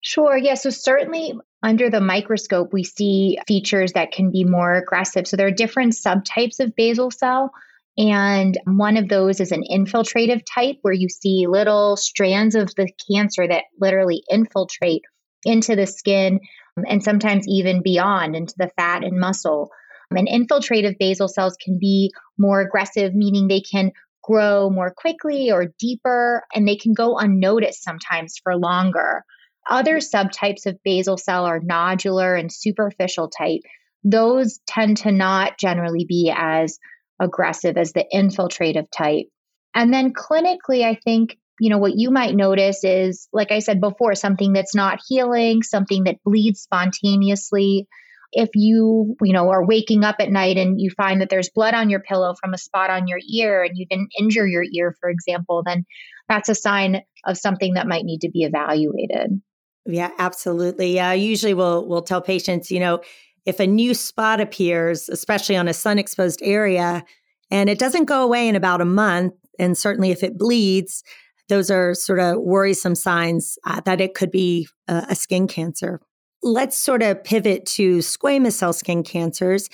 Sure. 0.00 0.36
Yeah. 0.36 0.54
So 0.54 0.70
certainly 0.70 1.34
under 1.62 1.90
the 1.90 2.00
microscope, 2.00 2.72
we 2.72 2.84
see 2.84 3.38
features 3.48 3.92
that 3.92 4.12
can 4.12 4.30
be 4.30 4.44
more 4.44 4.76
aggressive. 4.76 5.26
So 5.26 5.36
there 5.36 5.48
are 5.48 5.52
different 5.52 5.94
subtypes 5.94 6.60
of 6.60 6.76
basal 6.76 7.10
cell. 7.10 7.50
And 7.98 8.56
one 8.64 8.96
of 8.96 9.08
those 9.08 9.40
is 9.40 9.50
an 9.50 9.64
infiltrative 9.68 10.42
type 10.54 10.76
where 10.82 10.94
you 10.94 11.08
see 11.08 11.46
little 11.48 11.96
strands 11.96 12.54
of 12.54 12.72
the 12.76 12.88
cancer 13.10 13.46
that 13.46 13.64
literally 13.80 14.22
infiltrate 14.30 15.02
into 15.44 15.74
the 15.74 15.86
skin 15.86 16.38
um, 16.76 16.84
and 16.88 17.02
sometimes 17.02 17.46
even 17.48 17.82
beyond 17.82 18.36
into 18.36 18.54
the 18.56 18.70
fat 18.76 19.02
and 19.02 19.18
muscle. 19.18 19.70
And 20.12 20.28
infiltrative 20.28 20.96
basal 20.98 21.26
cells 21.26 21.56
can 21.62 21.78
be 21.80 22.12
more 22.38 22.60
aggressive, 22.60 23.14
meaning 23.14 23.48
they 23.48 23.60
can 23.60 23.90
grow 24.22 24.70
more 24.70 24.94
quickly 24.96 25.50
or 25.50 25.72
deeper, 25.78 26.44
and 26.54 26.68
they 26.68 26.76
can 26.76 26.94
go 26.94 27.18
unnoticed 27.18 27.82
sometimes 27.82 28.36
for 28.42 28.56
longer. 28.56 29.24
Other 29.68 29.96
subtypes 29.96 30.66
of 30.66 30.78
basal 30.84 31.18
cell 31.18 31.44
are 31.44 31.60
nodular 31.60 32.38
and 32.38 32.50
superficial 32.50 33.28
type. 33.28 33.60
Those 34.04 34.60
tend 34.66 34.98
to 34.98 35.12
not 35.12 35.58
generally 35.58 36.06
be 36.08 36.32
as 36.34 36.78
aggressive 37.20 37.76
as 37.76 37.92
the 37.92 38.04
infiltrative 38.12 38.86
type. 38.96 39.26
And 39.74 39.92
then 39.92 40.12
clinically, 40.12 40.84
I 40.84 40.98
think 41.04 41.36
you 41.58 41.70
know, 41.70 41.78
what 41.78 41.96
you 41.96 42.10
might 42.10 42.34
notice 42.34 42.84
is, 42.84 43.28
like 43.32 43.50
I 43.50 43.58
said 43.58 43.80
before, 43.80 44.14
something 44.14 44.52
that's 44.52 44.74
not 44.74 45.00
healing, 45.08 45.62
something 45.62 46.04
that 46.04 46.22
bleeds 46.24 46.60
spontaneously. 46.60 47.88
If 48.32 48.50
you, 48.54 49.16
you 49.22 49.32
know, 49.32 49.48
are 49.48 49.64
waking 49.64 50.04
up 50.04 50.16
at 50.20 50.30
night 50.30 50.58
and 50.58 50.80
you 50.80 50.90
find 50.90 51.20
that 51.20 51.30
there's 51.30 51.48
blood 51.48 51.74
on 51.74 51.90
your 51.90 52.00
pillow 52.00 52.34
from 52.40 52.52
a 52.52 52.58
spot 52.58 52.90
on 52.90 53.08
your 53.08 53.18
ear 53.28 53.62
and 53.62 53.76
you 53.76 53.86
didn't 53.86 54.12
injure 54.18 54.46
your 54.46 54.64
ear, 54.72 54.94
for 55.00 55.08
example, 55.08 55.62
then 55.64 55.86
that's 56.28 56.50
a 56.50 56.54
sign 56.54 57.02
of 57.24 57.38
something 57.38 57.74
that 57.74 57.88
might 57.88 58.04
need 58.04 58.20
to 58.20 58.30
be 58.30 58.42
evaluated. 58.42 59.40
Yeah, 59.86 60.10
absolutely. 60.18 60.94
Yeah, 60.94 61.14
usually 61.14 61.54
we'll 61.54 61.88
we'll 61.88 62.02
tell 62.02 62.20
patients, 62.20 62.70
you 62.70 62.78
know, 62.78 63.00
if 63.48 63.60
a 63.60 63.66
new 63.66 63.94
spot 63.94 64.42
appears, 64.42 65.08
especially 65.08 65.56
on 65.56 65.68
a 65.68 65.72
sun 65.72 65.98
exposed 65.98 66.40
area, 66.42 67.02
and 67.50 67.70
it 67.70 67.78
doesn't 67.78 68.04
go 68.04 68.22
away 68.22 68.46
in 68.46 68.54
about 68.54 68.82
a 68.82 68.84
month, 68.84 69.32
and 69.58 69.76
certainly 69.76 70.10
if 70.10 70.22
it 70.22 70.36
bleeds, 70.36 71.02
those 71.48 71.70
are 71.70 71.94
sort 71.94 72.20
of 72.20 72.42
worrisome 72.42 72.94
signs 72.94 73.58
uh, 73.64 73.80
that 73.86 74.02
it 74.02 74.12
could 74.12 74.30
be 74.30 74.68
a, 74.86 75.06
a 75.08 75.14
skin 75.14 75.48
cancer. 75.48 75.98
Let's 76.42 76.76
sort 76.76 77.02
of 77.02 77.24
pivot 77.24 77.64
to 77.66 77.98
squamous 77.98 78.52
cell 78.52 78.74
skin 78.74 79.02
cancers. 79.02 79.70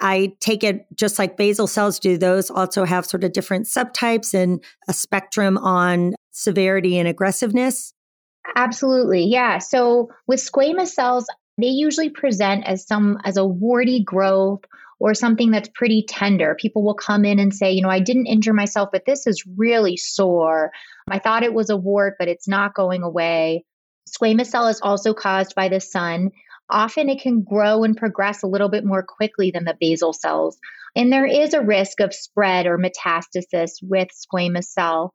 I 0.00 0.32
take 0.40 0.64
it 0.64 0.86
just 0.94 1.18
like 1.18 1.36
basal 1.36 1.66
cells 1.66 1.98
do, 1.98 2.16
those 2.16 2.50
also 2.50 2.86
have 2.86 3.04
sort 3.04 3.24
of 3.24 3.32
different 3.32 3.66
subtypes 3.66 4.32
and 4.32 4.64
a 4.88 4.94
spectrum 4.94 5.58
on 5.58 6.14
severity 6.30 6.98
and 6.98 7.06
aggressiveness. 7.06 7.92
Absolutely. 8.56 9.26
Yeah. 9.26 9.58
So 9.58 10.08
with 10.26 10.40
squamous 10.40 10.88
cells, 10.88 11.26
they 11.58 11.66
usually 11.66 12.08
present 12.08 12.64
as 12.66 12.86
some 12.86 13.18
as 13.24 13.36
a 13.36 13.44
warty 13.44 14.02
growth 14.02 14.64
or 15.00 15.14
something 15.14 15.50
that's 15.50 15.68
pretty 15.74 16.04
tender. 16.08 16.56
People 16.58 16.82
will 16.84 16.94
come 16.94 17.24
in 17.24 17.38
and 17.38 17.54
say, 17.54 17.72
you 17.72 17.82
know, 17.82 17.90
I 17.90 18.00
didn't 18.00 18.26
injure 18.26 18.52
myself, 18.52 18.90
but 18.92 19.04
this 19.04 19.26
is 19.26 19.44
really 19.56 19.96
sore. 19.96 20.72
I 21.08 21.18
thought 21.18 21.44
it 21.44 21.54
was 21.54 21.70
a 21.70 21.76
wart, 21.76 22.14
but 22.18 22.28
it's 22.28 22.48
not 22.48 22.74
going 22.74 23.02
away. 23.02 23.64
Squamous 24.08 24.46
cell 24.46 24.68
is 24.68 24.80
also 24.80 25.14
caused 25.14 25.54
by 25.54 25.68
the 25.68 25.80
sun. 25.80 26.30
Often 26.70 27.08
it 27.08 27.20
can 27.20 27.42
grow 27.42 27.84
and 27.84 27.96
progress 27.96 28.42
a 28.42 28.48
little 28.48 28.68
bit 28.68 28.84
more 28.84 29.02
quickly 29.02 29.50
than 29.50 29.64
the 29.64 29.76
basal 29.80 30.12
cells. 30.12 30.58
And 30.96 31.12
there 31.12 31.26
is 31.26 31.54
a 31.54 31.62
risk 31.62 32.00
of 32.00 32.14
spread 32.14 32.66
or 32.66 32.78
metastasis 32.78 33.82
with 33.82 34.08
squamous 34.08 34.64
cell. 34.64 35.12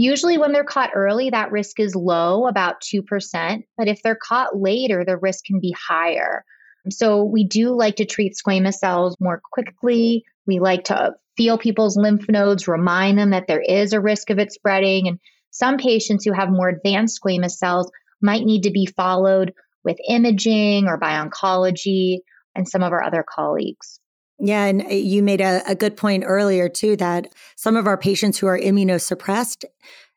Usually, 0.00 0.38
when 0.38 0.52
they're 0.52 0.64
caught 0.64 0.92
early, 0.94 1.28
that 1.28 1.52
risk 1.52 1.78
is 1.78 1.94
low, 1.94 2.46
about 2.46 2.80
2%. 2.80 3.64
But 3.76 3.86
if 3.86 4.02
they're 4.02 4.16
caught 4.16 4.58
later, 4.58 5.04
the 5.04 5.18
risk 5.18 5.44
can 5.44 5.60
be 5.60 5.76
higher. 5.78 6.42
So, 6.88 7.22
we 7.22 7.44
do 7.44 7.76
like 7.76 7.96
to 7.96 8.06
treat 8.06 8.32
squamous 8.34 8.76
cells 8.76 9.18
more 9.20 9.42
quickly. 9.52 10.24
We 10.46 10.58
like 10.58 10.84
to 10.84 11.16
feel 11.36 11.58
people's 11.58 11.98
lymph 11.98 12.30
nodes, 12.30 12.66
remind 12.66 13.18
them 13.18 13.28
that 13.32 13.46
there 13.46 13.60
is 13.60 13.92
a 13.92 14.00
risk 14.00 14.30
of 14.30 14.38
it 14.38 14.54
spreading. 14.54 15.06
And 15.06 15.18
some 15.50 15.76
patients 15.76 16.24
who 16.24 16.32
have 16.32 16.48
more 16.48 16.70
advanced 16.70 17.20
squamous 17.22 17.58
cells 17.58 17.92
might 18.22 18.46
need 18.46 18.62
to 18.62 18.70
be 18.70 18.86
followed 18.86 19.52
with 19.84 19.98
imaging 20.08 20.86
or 20.86 20.96
by 20.96 21.22
oncology 21.22 22.20
and 22.54 22.66
some 22.66 22.82
of 22.82 22.92
our 22.92 23.04
other 23.04 23.22
colleagues. 23.28 23.99
Yeah, 24.40 24.64
and 24.64 24.82
uh, 24.82 24.88
you 24.88 25.22
made 25.22 25.42
a, 25.42 25.62
a, 25.68 25.74
good 25.74 25.96
point 25.96 26.24
earlier 26.26 26.70
too 26.70 26.96
that 26.96 27.26
some 27.56 27.76
of 27.76 27.86
our 27.86 27.98
patients 27.98 28.38
who 28.38 28.46
are 28.46 28.58
immunosuppressed, 28.58 29.64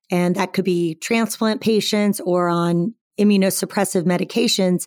and 0.09 0.35
that 0.35 0.53
could 0.53 0.63
be 0.63 0.95
transplant 0.95 1.59
patients 1.59 2.21
or 2.21 2.47
on 2.47 2.93
immunosuppressive 3.19 4.03
medications, 4.03 4.85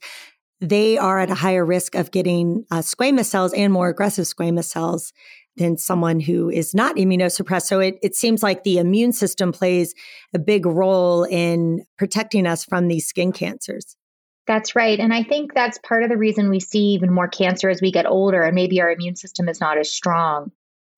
they 0.61 0.97
are 0.97 1.19
at 1.19 1.31
a 1.31 1.35
higher 1.35 1.67
risk 1.67 1.95
of 1.95 2.11
getting 2.11 2.65
uh, 2.71 2.79
squamous 2.79 3.27
cells 3.27 3.53
and 3.53 3.73
more 3.73 3.89
aggressive 3.89 4.25
squamous 4.25 4.65
cells 4.65 5.13
than 5.57 5.77
someone 5.77 6.21
who 6.21 6.49
is 6.49 6.75
not 6.75 6.97
immunosuppressed. 6.97 7.67
So 7.67 7.81
it, 7.81 7.99
it 8.03 8.15
seems 8.15 8.43
like 8.43 8.65
the 8.65 8.79
immune 8.79 9.13
system 9.13 9.53
plays 9.53 9.95
a 10.35 10.39
big 10.39 10.65
role 10.65 11.25
in 11.25 11.85
protecting 11.99 12.47
us 12.47 12.65
from 12.65 12.89
these 12.89 13.07
skin 13.07 13.33
cancers. 13.33 13.97
That's 14.47 14.77
right. 14.77 14.99
And 14.99 15.13
I 15.13 15.23
think 15.23 15.55
that's 15.55 15.79
part 15.79 16.03
of 16.03 16.09
the 16.09 16.17
reason 16.17 16.49
we 16.49 16.61
see 16.61 16.95
even 16.95 17.13
more 17.13 17.29
cancer 17.29 17.69
as 17.69 17.81
we 17.81 17.91
get 17.91 18.07
older 18.07 18.43
and 18.43 18.55
maybe 18.55 18.81
our 18.81 18.91
immune 18.91 19.17
system 19.17 19.49
is 19.49 19.61
not 19.61 19.77
as 19.77 19.91
strong. 19.91 20.53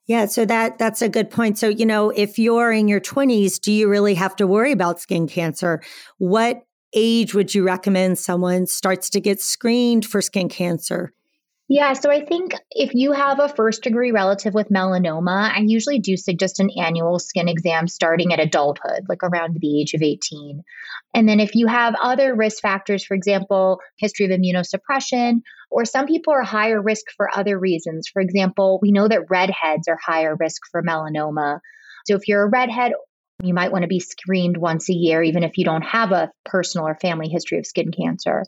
Yeah, 0.06 0.24
so 0.24 0.46
that 0.46 0.78
that's 0.78 1.02
a 1.02 1.08
good 1.08 1.30
point. 1.30 1.58
So, 1.58 1.68
you 1.68 1.84
know, 1.84 2.10
if 2.10 2.38
you're 2.38 2.72
in 2.72 2.88
your 2.88 3.00
20s, 3.00 3.60
do 3.60 3.70
you 3.70 3.88
really 3.88 4.14
have 4.14 4.34
to 4.36 4.46
worry 4.46 4.72
about 4.72 5.00
skin 5.00 5.28
cancer? 5.28 5.82
What 6.16 6.62
age 6.94 7.34
would 7.34 7.54
you 7.54 7.62
recommend 7.62 8.18
someone 8.18 8.66
starts 8.66 9.10
to 9.10 9.20
get 9.20 9.40
screened 9.40 10.06
for 10.06 10.22
skin 10.22 10.48
cancer? 10.48 11.12
Yeah, 11.70 11.92
so 11.92 12.10
I 12.10 12.24
think 12.24 12.54
if 12.70 12.94
you 12.94 13.12
have 13.12 13.40
a 13.40 13.48
first 13.48 13.82
degree 13.82 14.10
relative 14.10 14.54
with 14.54 14.70
melanoma, 14.70 15.54
I 15.54 15.60
usually 15.60 15.98
do 15.98 16.16
suggest 16.16 16.60
an 16.60 16.70
annual 16.78 17.18
skin 17.18 17.46
exam 17.46 17.88
starting 17.88 18.32
at 18.32 18.40
adulthood, 18.40 19.04
like 19.06 19.22
around 19.22 19.58
the 19.60 19.80
age 19.80 19.92
of 19.92 20.00
18. 20.02 20.62
And 21.12 21.28
then 21.28 21.40
if 21.40 21.54
you 21.54 21.66
have 21.66 21.94
other 22.02 22.34
risk 22.34 22.62
factors, 22.62 23.04
for 23.04 23.14
example, 23.14 23.80
history 23.98 24.24
of 24.24 24.30
immunosuppression, 24.32 25.42
or 25.70 25.84
some 25.84 26.06
people 26.06 26.32
are 26.32 26.42
higher 26.42 26.80
risk 26.80 27.04
for 27.14 27.28
other 27.36 27.58
reasons. 27.58 28.08
For 28.08 28.22
example, 28.22 28.78
we 28.80 28.90
know 28.90 29.06
that 29.06 29.28
redheads 29.28 29.88
are 29.88 29.98
higher 30.02 30.36
risk 30.40 30.62
for 30.70 30.82
melanoma. 30.82 31.60
So 32.06 32.16
if 32.16 32.28
you're 32.28 32.44
a 32.44 32.50
redhead, 32.50 32.92
you 33.42 33.52
might 33.52 33.72
want 33.72 33.82
to 33.82 33.88
be 33.88 34.00
screened 34.00 34.56
once 34.56 34.88
a 34.88 34.94
year, 34.94 35.22
even 35.22 35.42
if 35.42 35.58
you 35.58 35.66
don't 35.66 35.82
have 35.82 36.12
a 36.12 36.30
personal 36.46 36.88
or 36.88 36.94
family 36.94 37.28
history 37.28 37.58
of 37.58 37.66
skin 37.66 37.90
cancer. 37.90 38.44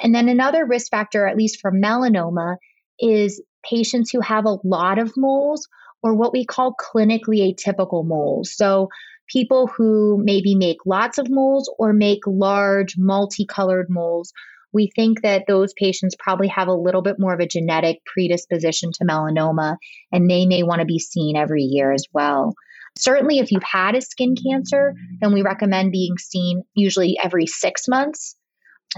And 0.00 0.14
then 0.14 0.28
another 0.28 0.64
risk 0.64 0.90
factor, 0.90 1.26
at 1.26 1.36
least 1.36 1.60
for 1.60 1.72
melanoma, 1.72 2.56
is 2.98 3.42
patients 3.68 4.10
who 4.10 4.20
have 4.20 4.44
a 4.44 4.58
lot 4.64 4.98
of 4.98 5.12
moles 5.16 5.68
or 6.02 6.14
what 6.14 6.32
we 6.32 6.44
call 6.44 6.74
clinically 6.74 7.54
atypical 7.54 8.04
moles. 8.04 8.54
So 8.56 8.88
people 9.28 9.66
who 9.66 10.20
maybe 10.22 10.54
make 10.54 10.78
lots 10.86 11.18
of 11.18 11.28
moles 11.28 11.72
or 11.78 11.92
make 11.92 12.20
large 12.26 12.96
multicolored 12.96 13.86
moles. 13.88 14.32
We 14.72 14.90
think 14.94 15.22
that 15.22 15.44
those 15.48 15.72
patients 15.74 16.14
probably 16.18 16.48
have 16.48 16.68
a 16.68 16.74
little 16.74 17.02
bit 17.02 17.18
more 17.18 17.34
of 17.34 17.40
a 17.40 17.46
genetic 17.46 17.98
predisposition 18.04 18.90
to 18.92 19.04
melanoma, 19.04 19.76
and 20.12 20.30
they 20.30 20.46
may 20.46 20.62
want 20.62 20.80
to 20.80 20.86
be 20.86 20.98
seen 20.98 21.36
every 21.36 21.62
year 21.62 21.90
as 21.92 22.04
well. 22.12 22.54
Certainly, 22.98 23.38
if 23.38 23.50
you've 23.50 23.62
had 23.62 23.94
a 23.94 24.02
skin 24.02 24.34
cancer, 24.34 24.94
then 25.20 25.32
we 25.32 25.42
recommend 25.42 25.92
being 25.92 26.18
seen 26.18 26.62
usually 26.74 27.18
every 27.22 27.46
six 27.46 27.88
months 27.88 28.36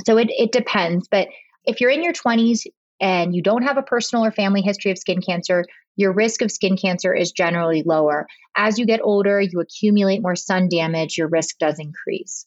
so 0.05 0.17
it, 0.19 0.29
it 0.31 0.53
depends. 0.53 1.09
But 1.09 1.29
if 1.65 1.81
you're 1.81 1.91
in 1.91 2.03
your 2.03 2.13
20s 2.13 2.67
and 3.01 3.35
you 3.35 3.43
don't 3.43 3.63
have 3.63 3.77
a 3.77 3.83
personal 3.83 4.25
or 4.25 4.31
family 4.31 4.63
history 4.63 4.91
of 4.91 4.99
skin 4.99 5.21
cancer, 5.21 5.65
your 5.97 6.13
risk 6.13 6.43
of 6.43 6.51
skin 6.51 6.77
cancer 6.77 7.15
is 7.15 7.33
generally 7.33 7.83
lower. 7.85 8.27
As 8.57 8.79
you 8.79 8.87
get 8.87 9.01
older, 9.03 9.41
you 9.41 9.61
accumulate 9.61 10.23
more 10.23 10.37
sun 10.37 10.69
damage, 10.69 11.19
your 11.19 11.29
risk 11.29 11.59
does 11.59 11.79
increase. 11.79 12.47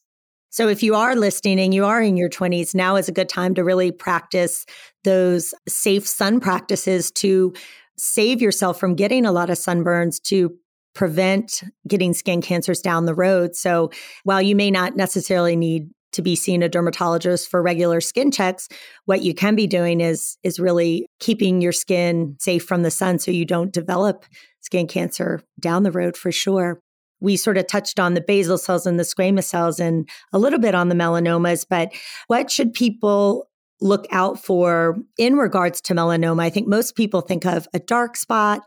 So, 0.50 0.68
if 0.68 0.84
you 0.84 0.94
are 0.94 1.16
listening 1.16 1.60
and 1.60 1.74
you 1.74 1.84
are 1.86 2.02
in 2.02 2.16
your 2.16 2.30
20s, 2.30 2.76
now 2.76 2.96
is 2.96 3.10
a 3.10 3.12
good 3.12 3.28
time 3.28 3.56
to 3.56 3.64
really 3.64 3.92
practice 3.92 4.68
those 5.04 5.54
safe 5.68 6.08
sun 6.08 6.40
practices 6.40 7.10
to 7.12 7.54
save 7.98 8.40
yourself 8.40 8.80
from 8.80 8.94
getting 8.94 9.26
a 9.26 9.32
lot 9.32 9.50
of 9.50 9.58
sunburns, 9.58 10.22
to 10.24 10.56
prevent 10.94 11.64
getting 11.88 12.14
skin 12.14 12.40
cancers 12.40 12.82
down 12.82 13.06
the 13.06 13.16
road. 13.16 13.56
So, 13.56 13.90
while 14.26 14.44
you 14.44 14.56
may 14.56 14.70
not 14.70 14.96
necessarily 14.96 15.56
need 15.56 15.90
to 16.14 16.22
be 16.22 16.36
seeing 16.36 16.64
a 16.64 16.70
dermatologist 16.70 17.50
for 17.50 17.62
regular 17.62 18.00
skin 18.00 18.32
checks 18.32 18.70
what 19.06 19.22
you 19.22 19.34
can 19.34 19.56
be 19.56 19.68
doing 19.68 20.00
is 20.00 20.38
is 20.44 20.60
really 20.60 21.06
keeping 21.20 21.62
your 21.62 21.72
skin 21.72 22.36
safe 22.40 22.64
from 22.64 22.84
the 22.84 22.92
sun 22.92 23.20
so 23.20 23.32
you 23.32 23.46
don't 23.46 23.74
develop 23.74 24.26
skin 24.62 24.88
cancer 24.88 25.42
down 25.60 25.84
the 25.84 25.92
road 25.92 26.18
for 26.18 26.32
sure. 26.32 26.80
We 27.20 27.38
sort 27.38 27.58
of 27.58 27.68
touched 27.68 28.00
on 28.00 28.16
the 28.16 28.22
basal 28.22 28.58
cells 28.58 28.86
and 28.86 29.00
the 29.00 29.04
squamous 29.04 29.46
cells 29.46 29.80
and 29.80 30.10
a 30.34 30.40
little 30.40 30.60
bit 30.60 30.76
on 30.76 30.90
the 30.90 30.96
melanomas 30.96 31.66
but 31.70 31.94
what 32.28 32.50
should 32.50 32.74
people 32.74 33.48
look 33.82 34.06
out 34.12 34.42
for 34.42 34.96
in 35.18 35.36
regards 35.36 35.82
to 35.82 35.94
melanoma? 35.94 36.42
I 36.42 36.50
think 36.50 36.68
most 36.68 36.96
people 36.96 37.22
think 37.22 37.46
of 37.46 37.68
a 37.74 37.80
dark 37.80 38.18
spot 38.18 38.62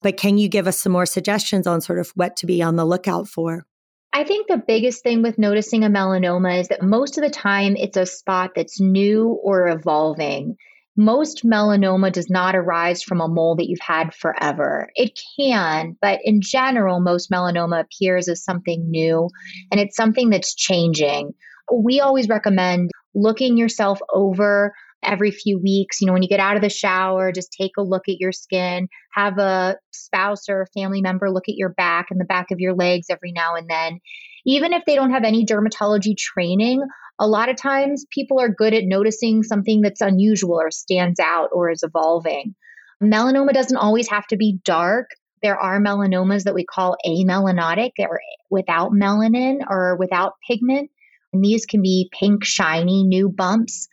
but 0.00 0.16
can 0.16 0.38
you 0.38 0.48
give 0.48 0.68
us 0.68 0.78
some 0.78 0.92
more 0.92 1.06
suggestions 1.06 1.66
on 1.66 1.80
sort 1.80 1.98
of 1.98 2.10
what 2.10 2.36
to 2.36 2.46
be 2.46 2.62
on 2.62 2.76
the 2.76 2.84
lookout 2.84 3.28
for 3.28 3.66
I 4.12 4.24
think 4.24 4.48
the 4.48 4.62
biggest 4.66 5.02
thing 5.02 5.22
with 5.22 5.38
noticing 5.38 5.84
a 5.84 5.88
melanoma 5.88 6.60
is 6.60 6.68
that 6.68 6.82
most 6.82 7.18
of 7.18 7.24
the 7.24 7.30
time 7.30 7.76
it's 7.76 7.96
a 7.96 8.06
spot 8.06 8.52
that's 8.56 8.80
new 8.80 9.38
or 9.42 9.68
evolving. 9.68 10.56
Most 10.96 11.44
melanoma 11.44 12.12
does 12.12 12.28
not 12.28 12.56
arise 12.56 13.02
from 13.02 13.20
a 13.20 13.28
mole 13.28 13.54
that 13.56 13.68
you've 13.68 13.78
had 13.80 14.12
forever. 14.14 14.90
It 14.96 15.16
can, 15.38 15.96
but 16.00 16.18
in 16.24 16.40
general, 16.40 17.00
most 17.00 17.30
melanoma 17.30 17.80
appears 17.80 18.28
as 18.28 18.42
something 18.42 18.90
new 18.90 19.28
and 19.70 19.80
it's 19.80 19.96
something 19.96 20.30
that's 20.30 20.54
changing. 20.54 21.34
We 21.72 22.00
always 22.00 22.28
recommend 22.28 22.90
looking 23.14 23.56
yourself 23.56 24.00
over 24.12 24.74
every 25.02 25.30
few 25.30 25.58
weeks. 25.58 26.00
You 26.00 26.06
know, 26.06 26.12
when 26.12 26.22
you 26.22 26.28
get 26.28 26.40
out 26.40 26.56
of 26.56 26.62
the 26.62 26.68
shower, 26.68 27.32
just 27.32 27.52
take 27.52 27.72
a 27.78 27.82
look 27.82 28.08
at 28.08 28.20
your 28.20 28.32
skin, 28.32 28.88
have 29.12 29.38
a 29.38 29.76
spouse 29.92 30.48
or 30.48 30.62
a 30.62 30.66
family 30.78 31.00
member 31.00 31.30
look 31.30 31.48
at 31.48 31.56
your 31.56 31.70
back 31.70 32.06
and 32.10 32.20
the 32.20 32.24
back 32.24 32.50
of 32.50 32.60
your 32.60 32.74
legs 32.74 33.06
every 33.10 33.32
now 33.32 33.54
and 33.54 33.68
then. 33.68 34.00
Even 34.44 34.72
if 34.72 34.82
they 34.86 34.94
don't 34.94 35.10
have 35.10 35.24
any 35.24 35.44
dermatology 35.44 36.16
training, 36.16 36.82
a 37.18 37.26
lot 37.26 37.48
of 37.48 37.56
times 37.56 38.06
people 38.10 38.40
are 38.40 38.48
good 38.48 38.74
at 38.74 38.84
noticing 38.84 39.42
something 39.42 39.80
that's 39.80 40.00
unusual 40.00 40.60
or 40.60 40.70
stands 40.70 41.18
out 41.20 41.50
or 41.52 41.70
is 41.70 41.82
evolving. 41.82 42.54
Melanoma 43.02 43.52
doesn't 43.52 43.76
always 43.76 44.08
have 44.08 44.26
to 44.28 44.36
be 44.36 44.58
dark. 44.64 45.10
There 45.42 45.58
are 45.58 45.80
melanomas 45.80 46.44
that 46.44 46.54
we 46.54 46.64
call 46.64 46.96
amelanotic 47.06 47.92
or 47.98 48.20
without 48.50 48.92
melanin 48.92 49.58
or 49.68 49.96
without 49.96 50.34
pigment. 50.48 50.90
And 51.32 51.44
these 51.44 51.66
can 51.66 51.82
be 51.82 52.10
pink, 52.18 52.44
shiny, 52.44 53.04
new 53.04 53.28
bumps. 53.28 53.88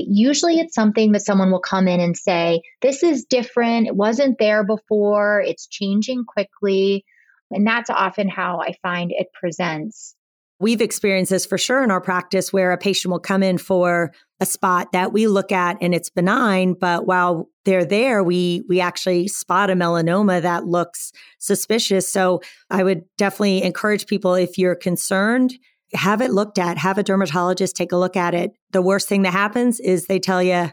But 0.00 0.08
usually 0.08 0.58
it's 0.58 0.74
something 0.74 1.12
that 1.12 1.26
someone 1.26 1.50
will 1.50 1.60
come 1.60 1.86
in 1.86 2.00
and 2.00 2.16
say, 2.16 2.62
This 2.80 3.02
is 3.02 3.24
different. 3.24 3.86
It 3.86 3.96
wasn't 3.96 4.38
there 4.38 4.64
before. 4.64 5.42
It's 5.46 5.66
changing 5.66 6.24
quickly. 6.24 7.04
And 7.50 7.66
that's 7.66 7.90
often 7.90 8.28
how 8.28 8.60
I 8.60 8.76
find 8.80 9.12
it 9.12 9.26
presents. 9.38 10.14
We've 10.58 10.80
experienced 10.80 11.30
this 11.30 11.44
for 11.44 11.58
sure 11.58 11.84
in 11.84 11.90
our 11.90 12.00
practice 12.00 12.50
where 12.50 12.72
a 12.72 12.78
patient 12.78 13.10
will 13.10 13.18
come 13.18 13.42
in 13.42 13.58
for 13.58 14.12
a 14.40 14.46
spot 14.46 14.92
that 14.92 15.12
we 15.12 15.26
look 15.26 15.52
at 15.52 15.76
and 15.82 15.94
it's 15.94 16.08
benign, 16.08 16.74
but 16.74 17.06
while 17.06 17.50
they're 17.66 17.84
there, 17.84 18.24
we 18.24 18.62
we 18.68 18.80
actually 18.80 19.28
spot 19.28 19.68
a 19.68 19.74
melanoma 19.74 20.40
that 20.40 20.64
looks 20.64 21.12
suspicious. 21.38 22.10
So 22.10 22.40
I 22.70 22.84
would 22.84 23.02
definitely 23.18 23.62
encourage 23.62 24.06
people 24.06 24.34
if 24.34 24.56
you're 24.56 24.74
concerned, 24.74 25.52
have 25.94 26.20
it 26.20 26.30
looked 26.30 26.58
at, 26.58 26.78
have 26.78 26.98
a 26.98 27.02
dermatologist 27.02 27.76
take 27.76 27.92
a 27.92 27.96
look 27.96 28.16
at 28.16 28.34
it. 28.34 28.52
The 28.72 28.82
worst 28.82 29.08
thing 29.08 29.22
that 29.22 29.32
happens 29.32 29.80
is 29.80 30.06
they 30.06 30.18
tell 30.18 30.42
you, 30.42 30.70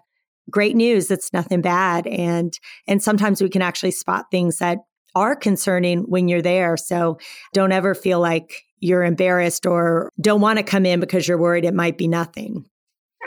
great 0.50 0.76
news, 0.76 1.12
it's 1.12 1.34
nothing 1.34 1.62
bad. 1.62 2.08
And 2.08 2.54
and 2.88 3.02
sometimes 3.02 3.42
we 3.42 3.50
can 3.50 3.62
actually 3.62 3.92
spot 3.92 4.26
things 4.32 4.58
that 4.58 4.80
are 5.16 5.36
concerning 5.36 6.02
when 6.02 6.28
you're 6.28 6.42
there. 6.42 6.78
So 6.78 7.18
don't 7.54 7.72
ever 7.72 7.96
feel 7.96 8.20
like 8.20 8.64
you're 8.80 9.04
embarrassed 9.04 9.66
or 9.66 10.12
don't 10.22 10.42
want 10.42 10.60
to 10.60 10.64
come 10.64 10.86
in 10.86 11.00
because 11.00 11.28
you're 11.28 11.40
worried 11.40 11.66
it 11.66 11.74
might 11.74 11.98
be 11.98 12.08
nothing. 12.08 12.66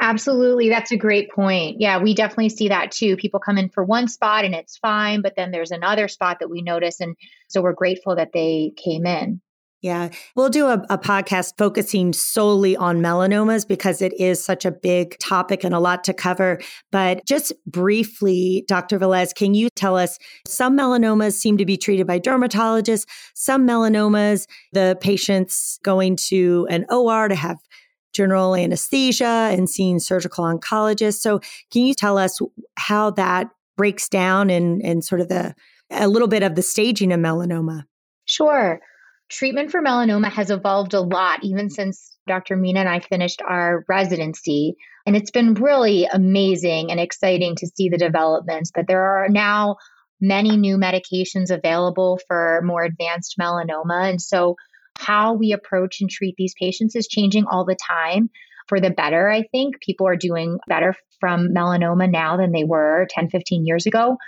Absolutely. 0.00 0.70
That's 0.70 0.92
a 0.92 0.96
great 0.96 1.30
point. 1.30 1.76
Yeah, 1.78 1.98
we 1.98 2.14
definitely 2.14 2.48
see 2.48 2.68
that 2.68 2.90
too. 2.90 3.16
People 3.16 3.38
come 3.40 3.58
in 3.58 3.68
for 3.68 3.84
one 3.84 4.08
spot 4.08 4.46
and 4.46 4.54
it's 4.54 4.78
fine, 4.78 5.20
but 5.20 5.34
then 5.36 5.50
there's 5.50 5.72
another 5.72 6.08
spot 6.08 6.38
that 6.40 6.48
we 6.48 6.62
notice. 6.62 7.00
And 7.00 7.16
so 7.48 7.60
we're 7.60 7.74
grateful 7.74 8.16
that 8.16 8.32
they 8.32 8.72
came 8.76 9.04
in. 9.04 9.42
Yeah, 9.82 10.10
we'll 10.36 10.50
do 10.50 10.66
a, 10.66 10.84
a, 10.90 10.98
podcast 10.98 11.54
focusing 11.56 12.12
solely 12.12 12.76
on 12.76 13.00
melanomas 13.00 13.66
because 13.66 14.02
it 14.02 14.12
is 14.20 14.44
such 14.44 14.66
a 14.66 14.70
big 14.70 15.18
topic 15.18 15.64
and 15.64 15.74
a 15.74 15.78
lot 15.78 16.04
to 16.04 16.12
cover. 16.12 16.60
But 16.92 17.24
just 17.24 17.54
briefly, 17.66 18.66
Dr. 18.68 18.98
Velez, 18.98 19.34
can 19.34 19.54
you 19.54 19.70
tell 19.70 19.96
us 19.96 20.18
some 20.46 20.76
melanomas 20.76 21.32
seem 21.32 21.56
to 21.56 21.64
be 21.64 21.78
treated 21.78 22.06
by 22.06 22.20
dermatologists, 22.20 23.06
some 23.34 23.66
melanomas, 23.66 24.46
the 24.72 24.98
patients 25.00 25.78
going 25.82 26.16
to 26.16 26.66
an 26.68 26.84
OR 26.90 27.28
to 27.28 27.34
have 27.34 27.56
general 28.12 28.54
anesthesia 28.54 29.24
and 29.24 29.70
seeing 29.70 29.98
surgical 29.98 30.44
oncologists. 30.44 31.20
So, 31.20 31.40
can 31.72 31.86
you 31.86 31.94
tell 31.94 32.18
us 32.18 32.38
how 32.76 33.12
that 33.12 33.48
breaks 33.78 34.10
down 34.10 34.50
and, 34.50 34.82
and 34.84 35.02
sort 35.02 35.22
of 35.22 35.28
the 35.28 35.54
a 35.90 36.06
little 36.06 36.28
bit 36.28 36.42
of 36.42 36.54
the 36.54 36.62
staging 36.62 37.12
of 37.12 37.20
melanoma? 37.20 37.84
Sure 38.26 38.80
treatment 39.30 39.70
for 39.70 39.82
melanoma 39.82 40.30
has 40.30 40.50
evolved 40.50 40.94
a 40.94 41.00
lot, 41.00 41.42
even 41.42 41.70
since 41.70 42.16
Dr. 42.26 42.56
Mina 42.56 42.80
and 42.80 42.88
I 42.88 43.00
finished 43.00 43.40
our 43.46 43.84
residency. 43.88 44.76
And 45.06 45.16
it's 45.16 45.30
been 45.30 45.54
really 45.54 46.06
amazing 46.06 46.90
and 46.90 47.00
exciting 47.00 47.56
to 47.56 47.66
see 47.74 47.88
the 47.88 47.98
developments. 47.98 48.70
But 48.74 48.86
there 48.86 49.02
are 49.02 49.28
now 49.28 49.76
many 50.20 50.56
new 50.56 50.76
medications 50.76 51.50
available 51.50 52.20
for 52.28 52.60
more 52.64 52.84
advanced 52.84 53.36
melanoma. 53.40 54.10
And 54.10 54.20
so, 54.20 54.56
how 54.98 55.32
we 55.32 55.52
approach 55.52 56.02
and 56.02 56.10
treat 56.10 56.34
these 56.36 56.54
patients 56.60 56.94
is 56.94 57.08
changing 57.08 57.46
all 57.50 57.64
the 57.64 57.76
time 57.76 58.28
for 58.68 58.80
the 58.80 58.90
better. 58.90 59.30
I 59.30 59.44
think 59.50 59.80
people 59.80 60.06
are 60.06 60.16
doing 60.16 60.58
better 60.68 60.94
from 61.20 61.54
melanoma 61.54 62.10
now 62.10 62.36
than 62.36 62.52
they 62.52 62.64
were 62.64 63.06
10, 63.10 63.30
15 63.30 63.64
years 63.64 63.86
ago. 63.86 64.18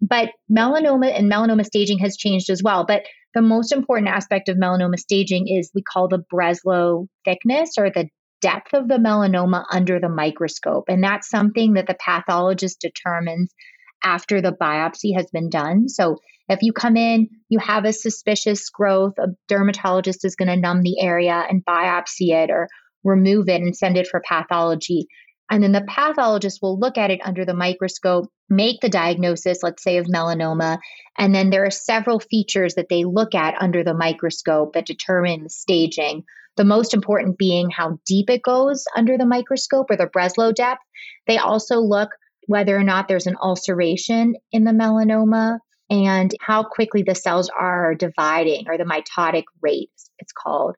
But 0.00 0.30
melanoma 0.50 1.16
and 1.18 1.32
melanoma 1.32 1.64
staging 1.64 1.98
has 2.00 2.16
changed 2.16 2.50
as 2.50 2.62
well. 2.62 2.84
But 2.86 3.04
the 3.38 3.42
most 3.42 3.70
important 3.70 4.08
aspect 4.08 4.48
of 4.48 4.56
melanoma 4.56 4.98
staging 4.98 5.46
is 5.46 5.70
we 5.72 5.80
call 5.80 6.08
the 6.08 6.24
Breslow 6.32 7.06
thickness 7.24 7.70
or 7.78 7.88
the 7.88 8.08
depth 8.40 8.74
of 8.74 8.88
the 8.88 8.96
melanoma 8.96 9.64
under 9.70 10.00
the 10.00 10.08
microscope. 10.08 10.86
And 10.88 11.04
that's 11.04 11.30
something 11.30 11.74
that 11.74 11.86
the 11.86 11.96
pathologist 12.04 12.80
determines 12.80 13.54
after 14.02 14.40
the 14.40 14.50
biopsy 14.50 15.14
has 15.16 15.26
been 15.32 15.50
done. 15.50 15.88
So 15.88 16.16
if 16.48 16.62
you 16.62 16.72
come 16.72 16.96
in, 16.96 17.28
you 17.48 17.60
have 17.60 17.84
a 17.84 17.92
suspicious 17.92 18.68
growth, 18.70 19.14
a 19.18 19.28
dermatologist 19.46 20.24
is 20.24 20.34
going 20.34 20.48
to 20.48 20.56
numb 20.56 20.82
the 20.82 21.00
area 21.00 21.44
and 21.48 21.64
biopsy 21.64 22.30
it 22.30 22.50
or 22.50 22.66
remove 23.04 23.48
it 23.48 23.60
and 23.60 23.76
send 23.76 23.96
it 23.96 24.08
for 24.08 24.20
pathology. 24.28 25.06
And 25.48 25.62
then 25.62 25.72
the 25.72 25.86
pathologist 25.88 26.58
will 26.60 26.76
look 26.76 26.98
at 26.98 27.12
it 27.12 27.20
under 27.24 27.44
the 27.44 27.54
microscope, 27.54 28.30
make 28.48 28.80
the 28.80 28.88
diagnosis, 28.88 29.62
let's 29.62 29.82
say, 29.82 29.98
of 29.98 30.06
melanoma. 30.06 30.78
And 31.16 31.34
then 31.34 31.50
there 31.50 31.64
are 31.64 31.70
several 31.70 32.20
features 32.20 32.74
that 32.74 32.88
they 32.88 33.04
look 33.04 33.34
at 33.34 33.60
under 33.60 33.84
the 33.84 33.94
microscope 33.94 34.72
that 34.74 34.86
determine 34.86 35.44
the 35.44 35.50
staging. 35.50 36.24
The 36.56 36.64
most 36.64 36.94
important 36.94 37.38
being 37.38 37.70
how 37.70 37.98
deep 38.06 38.30
it 38.30 38.42
goes 38.42 38.84
under 38.96 39.16
the 39.16 39.26
microscope 39.26 39.90
or 39.90 39.96
the 39.96 40.06
Breslow 40.06 40.54
depth. 40.54 40.82
They 41.26 41.38
also 41.38 41.78
look 41.78 42.10
whether 42.46 42.76
or 42.76 42.82
not 42.82 43.08
there's 43.08 43.26
an 43.26 43.36
ulceration 43.42 44.34
in 44.52 44.64
the 44.64 44.72
melanoma 44.72 45.58
and 45.90 46.34
how 46.40 46.62
quickly 46.62 47.02
the 47.02 47.14
cells 47.14 47.50
are 47.50 47.94
dividing 47.94 48.66
or 48.68 48.76
the 48.76 48.84
mitotic 48.84 49.44
rate, 49.62 49.90
it's 50.18 50.32
called. 50.32 50.74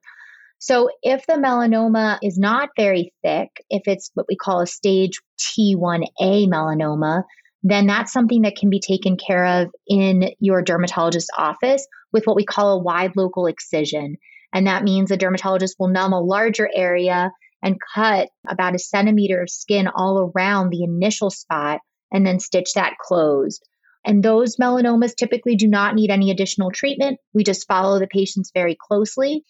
So, 0.59 0.89
if 1.01 1.25
the 1.25 1.33
melanoma 1.33 2.19
is 2.21 2.37
not 2.37 2.69
very 2.77 3.11
thick, 3.23 3.49
if 3.69 3.81
it's 3.87 4.11
what 4.13 4.27
we 4.29 4.35
call 4.35 4.61
a 4.61 4.67
stage 4.67 5.19
T1A 5.39 6.47
melanoma, 6.47 7.23
then 7.63 7.87
that's 7.87 8.11
something 8.11 8.41
that 8.41 8.55
can 8.55 8.69
be 8.69 8.79
taken 8.79 9.17
care 9.17 9.45
of 9.45 9.69
in 9.87 10.31
your 10.39 10.63
dermatologist's 10.63 11.29
office 11.37 11.85
with 12.11 12.25
what 12.25 12.35
we 12.35 12.45
call 12.45 12.73
a 12.73 12.83
wide 12.83 13.15
local 13.15 13.45
excision. 13.45 14.17
And 14.53 14.67
that 14.67 14.83
means 14.83 15.09
the 15.09 15.17
dermatologist 15.17 15.75
will 15.79 15.87
numb 15.87 16.13
a 16.13 16.19
larger 16.19 16.69
area 16.73 17.31
and 17.63 17.79
cut 17.93 18.29
about 18.47 18.75
a 18.75 18.79
centimeter 18.79 19.41
of 19.41 19.49
skin 19.49 19.87
all 19.87 20.31
around 20.35 20.69
the 20.69 20.83
initial 20.83 21.29
spot 21.29 21.79
and 22.11 22.25
then 22.25 22.39
stitch 22.39 22.73
that 22.73 22.97
closed. 22.99 23.63
And 24.03 24.23
those 24.23 24.57
melanomas 24.57 25.15
typically 25.15 25.55
do 25.55 25.67
not 25.67 25.93
need 25.93 26.09
any 26.09 26.31
additional 26.31 26.71
treatment. 26.71 27.19
We 27.33 27.43
just 27.43 27.67
follow 27.67 27.99
the 27.99 28.07
patients 28.07 28.51
very 28.53 28.75
closely. 28.75 29.45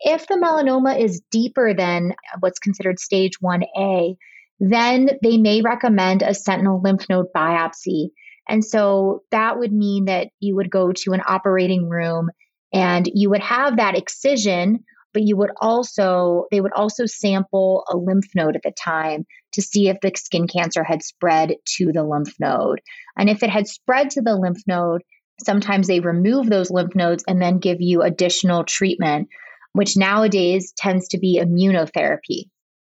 If 0.00 0.26
the 0.26 0.36
melanoma 0.36 0.98
is 0.98 1.20
deeper 1.30 1.74
than 1.74 2.14
what's 2.40 2.58
considered 2.58 2.98
stage 2.98 3.32
1A, 3.44 4.16
then 4.60 5.10
they 5.22 5.38
may 5.38 5.62
recommend 5.62 6.22
a 6.22 6.34
sentinel 6.34 6.80
lymph 6.82 7.06
node 7.08 7.26
biopsy. 7.34 8.10
And 8.48 8.64
so 8.64 9.22
that 9.30 9.58
would 9.58 9.72
mean 9.72 10.06
that 10.06 10.28
you 10.40 10.56
would 10.56 10.70
go 10.70 10.92
to 10.92 11.12
an 11.12 11.22
operating 11.26 11.88
room 11.88 12.30
and 12.72 13.08
you 13.12 13.30
would 13.30 13.42
have 13.42 13.76
that 13.76 13.96
excision, 13.96 14.80
but 15.12 15.22
you 15.22 15.36
would 15.36 15.50
also, 15.60 16.44
they 16.50 16.60
would 16.60 16.72
also 16.72 17.06
sample 17.06 17.84
a 17.90 17.96
lymph 17.96 18.28
node 18.34 18.56
at 18.56 18.62
the 18.62 18.72
time 18.72 19.24
to 19.52 19.62
see 19.62 19.88
if 19.88 19.96
the 20.00 20.12
skin 20.14 20.46
cancer 20.46 20.84
had 20.84 21.02
spread 21.02 21.54
to 21.76 21.90
the 21.92 22.04
lymph 22.04 22.34
node. 22.38 22.80
And 23.18 23.28
if 23.28 23.42
it 23.42 23.50
had 23.50 23.66
spread 23.66 24.10
to 24.10 24.22
the 24.22 24.36
lymph 24.36 24.62
node, 24.66 25.02
sometimes 25.44 25.86
they 25.86 26.00
remove 26.00 26.48
those 26.48 26.70
lymph 26.70 26.94
nodes 26.94 27.24
and 27.26 27.40
then 27.40 27.58
give 27.58 27.80
you 27.80 28.02
additional 28.02 28.64
treatment 28.64 29.28
which 29.72 29.96
nowadays 29.96 30.72
tends 30.76 31.08
to 31.08 31.18
be 31.18 31.40
immunotherapy. 31.40 32.48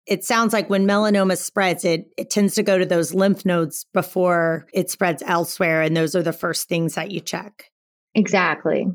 It 0.08 0.24
sounds 0.24 0.54
like 0.54 0.70
when 0.70 0.88
melanoma 0.88 1.38
spreads, 1.38 1.84
it, 1.84 2.06
it 2.18 2.30
tends 2.30 2.56
to 2.56 2.64
go 2.64 2.78
to 2.78 2.86
those 2.86 3.14
lymph 3.14 3.46
nodes 3.46 3.86
before 3.94 4.68
it 4.74 4.90
spreads 4.90 5.24
elsewhere. 5.26 5.82
And 5.82 5.98
those 5.98 6.16
are 6.16 6.24
the 6.24 6.34
first 6.34 6.70
things 6.70 6.96
that 6.96 7.12
you 7.12 7.20
check. 7.20 7.72
Exactly. 8.14 8.88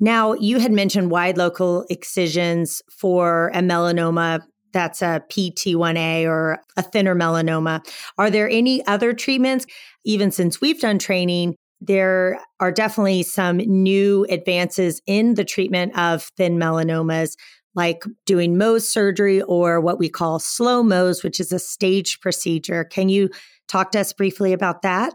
Now, 0.00 0.34
you 0.34 0.58
had 0.58 0.72
mentioned 0.72 1.10
wide 1.10 1.38
local 1.38 1.86
excisions 1.88 2.82
for 2.90 3.50
a 3.54 3.60
melanoma 3.60 4.42
that's 4.72 5.02
a 5.02 5.22
PT1A 5.30 6.26
or 6.26 6.58
a 6.76 6.82
thinner 6.82 7.14
melanoma. 7.14 7.84
Are 8.18 8.30
there 8.30 8.48
any 8.48 8.86
other 8.86 9.12
treatments, 9.12 9.66
even 10.04 10.30
since 10.30 10.60
we've 10.60 10.80
done 10.80 10.98
training, 10.98 11.56
there 11.80 12.40
are 12.60 12.70
definitely 12.70 13.22
some 13.22 13.56
new 13.56 14.26
advances 14.28 15.00
in 15.06 15.34
the 15.34 15.44
treatment 15.44 15.96
of 15.98 16.24
thin 16.36 16.58
melanomas, 16.58 17.36
like 17.74 18.04
doing 18.26 18.56
Mohs 18.56 18.82
surgery 18.82 19.42
or 19.42 19.80
what 19.80 19.98
we 19.98 20.08
call 20.08 20.38
slow 20.38 20.82
Mohs, 20.82 21.22
which 21.22 21.40
is 21.40 21.52
a 21.52 21.58
staged 21.58 22.20
procedure. 22.20 22.84
Can 22.84 23.08
you 23.08 23.30
talk 23.68 23.92
to 23.92 24.00
us 24.00 24.12
briefly 24.12 24.52
about 24.52 24.82
that? 24.82 25.14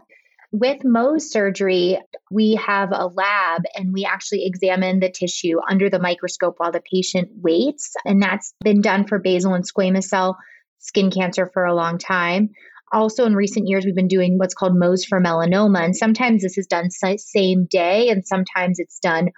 With 0.52 0.78
Mohs 0.84 1.22
surgery, 1.22 1.98
we 2.30 2.54
have 2.54 2.90
a 2.92 3.06
lab 3.08 3.62
and 3.74 3.92
we 3.92 4.04
actually 4.04 4.46
examine 4.46 5.00
the 5.00 5.10
tissue 5.10 5.58
under 5.68 5.90
the 5.90 5.98
microscope 5.98 6.54
while 6.58 6.72
the 6.72 6.80
patient 6.80 7.28
waits. 7.34 7.92
And 8.04 8.22
that's 8.22 8.54
been 8.64 8.80
done 8.80 9.06
for 9.06 9.18
basal 9.18 9.54
and 9.54 9.64
squamous 9.64 10.04
cell 10.04 10.38
skin 10.78 11.10
cancer 11.10 11.50
for 11.52 11.64
a 11.64 11.74
long 11.74 11.98
time. 11.98 12.50
Also, 12.92 13.26
in 13.26 13.34
recent 13.34 13.66
years, 13.68 13.84
we've 13.84 13.96
been 13.96 14.06
doing 14.06 14.38
what's 14.38 14.54
called 14.54 14.74
Mohs 14.74 15.04
for 15.06 15.20
melanoma. 15.20 15.84
And 15.84 15.96
sometimes 15.96 16.42
this 16.42 16.56
is 16.56 16.68
done 16.68 16.88
same 16.90 17.66
day, 17.68 18.08
and 18.08 18.24
sometimes 18.24 18.78
it's 18.78 19.00
done 19.00 19.30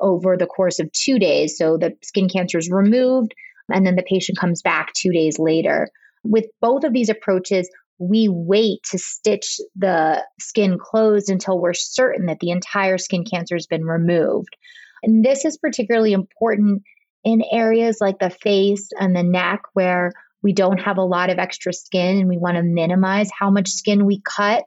over 0.00 0.36
the 0.36 0.46
course 0.46 0.78
of 0.78 0.90
two 0.92 1.18
days. 1.18 1.56
So 1.56 1.76
the 1.76 1.96
skin 2.02 2.28
cancer 2.28 2.58
is 2.58 2.70
removed, 2.70 3.34
and 3.72 3.86
then 3.86 3.96
the 3.96 4.02
patient 4.02 4.38
comes 4.38 4.62
back 4.62 4.92
two 4.94 5.12
days 5.12 5.38
later. 5.38 5.88
With 6.22 6.46
both 6.60 6.84
of 6.84 6.92
these 6.92 7.08
approaches, 7.08 7.68
we 7.98 8.28
wait 8.28 8.80
to 8.90 8.98
stitch 8.98 9.60
the 9.76 10.24
skin 10.38 10.78
closed 10.78 11.30
until 11.30 11.60
we're 11.60 11.74
certain 11.74 12.26
that 12.26 12.40
the 12.40 12.50
entire 12.50 12.98
skin 12.98 13.24
cancer 13.24 13.54
has 13.54 13.66
been 13.66 13.84
removed. 13.84 14.56
And 15.02 15.24
this 15.24 15.44
is 15.44 15.58
particularly 15.58 16.12
important 16.12 16.82
in 17.24 17.42
areas 17.50 17.98
like 18.00 18.18
the 18.18 18.30
face 18.30 18.90
and 18.98 19.14
the 19.14 19.22
neck 19.22 19.62
where 19.74 20.12
we 20.42 20.52
don't 20.52 20.80
have 20.80 20.98
a 20.98 21.04
lot 21.04 21.30
of 21.30 21.38
extra 21.38 21.72
skin 21.72 22.18
and 22.18 22.28
we 22.28 22.36
want 22.36 22.56
to 22.56 22.62
minimize 22.62 23.30
how 23.36 23.50
much 23.50 23.70
skin 23.70 24.06
we 24.06 24.20
cut. 24.20 24.64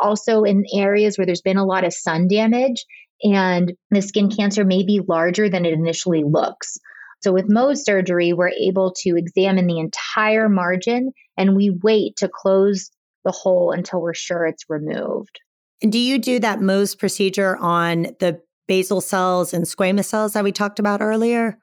Also, 0.00 0.42
in 0.42 0.64
areas 0.74 1.16
where 1.16 1.26
there's 1.26 1.42
been 1.42 1.58
a 1.58 1.66
lot 1.66 1.84
of 1.84 1.92
sun 1.92 2.26
damage 2.26 2.84
and 3.22 3.72
the 3.90 4.02
skin 4.02 4.30
cancer 4.30 4.64
may 4.64 4.82
be 4.84 5.00
larger 5.06 5.48
than 5.48 5.64
it 5.64 5.72
initially 5.72 6.24
looks. 6.24 6.78
So, 7.22 7.32
with 7.32 7.48
Mohs 7.48 7.84
surgery, 7.84 8.32
we're 8.32 8.48
able 8.48 8.92
to 9.02 9.16
examine 9.16 9.66
the 9.66 9.78
entire 9.78 10.48
margin 10.48 11.12
and 11.36 11.56
we 11.56 11.70
wait 11.82 12.16
to 12.16 12.28
close 12.28 12.90
the 13.24 13.30
hole 13.30 13.70
until 13.70 14.02
we're 14.02 14.14
sure 14.14 14.44
it's 14.46 14.64
removed. 14.68 15.40
And 15.82 15.92
do 15.92 15.98
you 15.98 16.18
do 16.18 16.38
that 16.40 16.58
Mohs 16.58 16.98
procedure 16.98 17.56
on 17.56 18.08
the 18.18 18.40
basal 18.66 19.00
cells 19.00 19.52
and 19.52 19.64
squamous 19.64 20.06
cells 20.06 20.32
that 20.32 20.44
we 20.44 20.52
talked 20.52 20.78
about 20.78 21.00
earlier? 21.00 21.58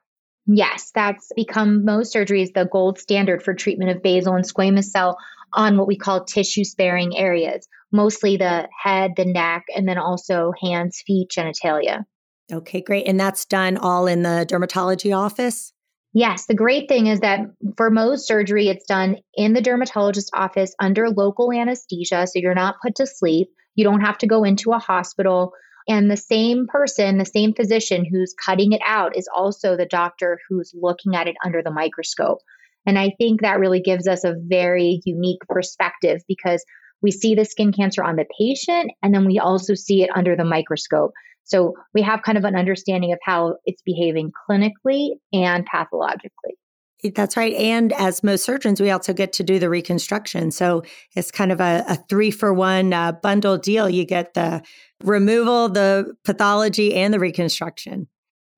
Yes, 0.46 0.90
that's 0.94 1.30
become 1.36 1.84
Mohs 1.84 2.08
surgery 2.08 2.42
is 2.42 2.52
the 2.52 2.68
gold 2.70 2.98
standard 2.98 3.42
for 3.42 3.54
treatment 3.54 3.90
of 3.90 4.02
basal 4.02 4.34
and 4.34 4.44
squamous 4.44 4.84
cell 4.84 5.18
on 5.52 5.76
what 5.76 5.86
we 5.86 5.96
call 5.96 6.24
tissue 6.24 6.64
sparing 6.64 7.16
areas, 7.16 7.68
mostly 7.92 8.36
the 8.36 8.68
head, 8.82 9.12
the 9.16 9.24
neck, 9.24 9.64
and 9.74 9.88
then 9.88 9.98
also 9.98 10.52
hands, 10.62 11.02
feet, 11.06 11.28
genitalia. 11.30 12.04
Okay, 12.52 12.80
great. 12.80 13.06
And 13.06 13.18
that's 13.18 13.44
done 13.44 13.76
all 13.76 14.06
in 14.06 14.22
the 14.22 14.46
dermatology 14.48 15.16
office? 15.16 15.72
Yes, 16.12 16.46
the 16.46 16.54
great 16.54 16.88
thing 16.88 17.06
is 17.06 17.20
that 17.20 17.40
for 17.76 17.90
Mohs 17.90 18.20
surgery, 18.20 18.68
it's 18.68 18.86
done 18.86 19.16
in 19.34 19.52
the 19.52 19.60
dermatologist 19.60 20.30
office 20.34 20.74
under 20.80 21.08
local 21.08 21.52
anesthesia. 21.52 22.26
So 22.26 22.40
you're 22.40 22.54
not 22.54 22.76
put 22.82 22.96
to 22.96 23.06
sleep. 23.06 23.48
You 23.76 23.84
don't 23.84 24.00
have 24.00 24.18
to 24.18 24.26
go 24.26 24.42
into 24.42 24.72
a 24.72 24.78
hospital. 24.78 25.52
And 25.88 26.10
the 26.10 26.16
same 26.16 26.66
person, 26.66 27.18
the 27.18 27.24
same 27.24 27.54
physician 27.54 28.04
who's 28.04 28.34
cutting 28.44 28.72
it 28.72 28.82
out 28.84 29.16
is 29.16 29.28
also 29.34 29.76
the 29.76 29.86
doctor 29.86 30.38
who's 30.48 30.72
looking 30.74 31.14
at 31.14 31.28
it 31.28 31.36
under 31.44 31.62
the 31.62 31.70
microscope. 31.70 32.38
And 32.86 32.98
I 32.98 33.12
think 33.18 33.40
that 33.40 33.60
really 33.60 33.80
gives 33.80 34.08
us 34.08 34.24
a 34.24 34.34
very 34.36 35.00
unique 35.04 35.42
perspective 35.48 36.22
because 36.26 36.64
we 37.02 37.10
see 37.10 37.34
the 37.34 37.44
skin 37.44 37.72
cancer 37.72 38.02
on 38.02 38.16
the 38.16 38.26
patient 38.38 38.90
and 39.02 39.14
then 39.14 39.24
we 39.24 39.38
also 39.38 39.74
see 39.74 40.02
it 40.02 40.10
under 40.14 40.36
the 40.36 40.44
microscope. 40.44 41.12
So 41.44 41.74
we 41.94 42.02
have 42.02 42.22
kind 42.22 42.38
of 42.38 42.44
an 42.44 42.54
understanding 42.54 43.12
of 43.12 43.18
how 43.24 43.56
it's 43.64 43.82
behaving 43.82 44.32
clinically 44.48 45.10
and 45.32 45.66
pathologically. 45.66 46.56
That's 47.14 47.36
right. 47.36 47.54
And 47.54 47.92
as 47.94 48.20
Mohs 48.20 48.40
surgeons, 48.40 48.80
we 48.80 48.90
also 48.90 49.12
get 49.12 49.32
to 49.34 49.42
do 49.42 49.58
the 49.58 49.70
reconstruction. 49.70 50.50
So 50.50 50.82
it's 51.16 51.30
kind 51.30 51.50
of 51.50 51.60
a, 51.60 51.82
a 51.88 51.96
three 52.08 52.30
for 52.30 52.52
one 52.52 52.92
uh, 52.92 53.12
bundle 53.12 53.56
deal. 53.56 53.88
You 53.88 54.04
get 54.04 54.34
the 54.34 54.62
removal, 55.02 55.70
the 55.70 56.14
pathology, 56.24 56.94
and 56.94 57.12
the 57.14 57.18
reconstruction. 57.18 58.06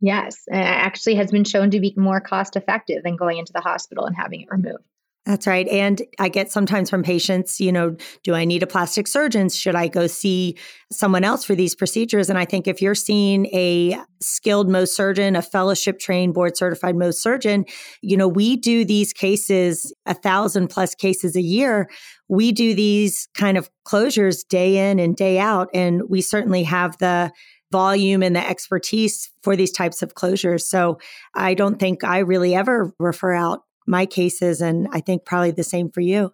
Yes, 0.00 0.42
it 0.48 0.56
actually 0.56 1.14
has 1.14 1.30
been 1.30 1.44
shown 1.44 1.70
to 1.70 1.78
be 1.78 1.94
more 1.96 2.20
cost 2.20 2.56
effective 2.56 3.04
than 3.04 3.14
going 3.14 3.38
into 3.38 3.52
the 3.52 3.60
hospital 3.60 4.04
and 4.04 4.16
having 4.16 4.40
it 4.42 4.48
removed. 4.50 4.82
That's 5.24 5.46
right. 5.46 5.68
And 5.68 6.02
I 6.18 6.28
get 6.28 6.50
sometimes 6.50 6.90
from 6.90 7.04
patients, 7.04 7.60
you 7.60 7.70
know, 7.70 7.94
do 8.24 8.34
I 8.34 8.44
need 8.44 8.64
a 8.64 8.66
plastic 8.66 9.06
surgeon? 9.06 9.48
Should 9.50 9.76
I 9.76 9.86
go 9.86 10.08
see 10.08 10.56
someone 10.90 11.22
else 11.22 11.44
for 11.44 11.54
these 11.54 11.76
procedures? 11.76 12.28
And 12.28 12.36
I 12.36 12.44
think 12.44 12.66
if 12.66 12.82
you're 12.82 12.96
seeing 12.96 13.46
a 13.54 14.00
skilled 14.20 14.68
Mohs 14.68 14.88
surgeon, 14.88 15.36
a 15.36 15.42
fellowship 15.42 16.00
trained 16.00 16.34
board 16.34 16.56
certified 16.56 16.96
Mohs 16.96 17.14
surgeon, 17.14 17.66
you 18.00 18.16
know, 18.16 18.26
we 18.26 18.56
do 18.56 18.84
these 18.84 19.12
cases, 19.12 19.94
a 20.06 20.14
thousand 20.14 20.68
plus 20.68 20.92
cases 20.96 21.36
a 21.36 21.42
year. 21.42 21.88
We 22.28 22.50
do 22.50 22.74
these 22.74 23.28
kind 23.34 23.56
of 23.56 23.70
closures 23.86 24.46
day 24.48 24.90
in 24.90 24.98
and 24.98 25.14
day 25.14 25.38
out. 25.38 25.68
And 25.72 26.02
we 26.08 26.20
certainly 26.20 26.64
have 26.64 26.98
the 26.98 27.30
volume 27.70 28.24
and 28.24 28.34
the 28.34 28.44
expertise 28.44 29.30
for 29.44 29.54
these 29.54 29.70
types 29.70 30.02
of 30.02 30.14
closures. 30.14 30.62
So 30.62 30.98
I 31.34 31.54
don't 31.54 31.78
think 31.78 32.02
I 32.02 32.18
really 32.18 32.56
ever 32.56 32.92
refer 32.98 33.32
out 33.32 33.60
my 33.92 34.06
cases. 34.06 34.60
And 34.60 34.88
I 34.92 35.00
think 35.00 35.24
probably 35.24 35.52
the 35.52 35.62
same 35.62 35.90
for 35.90 36.00
you. 36.00 36.32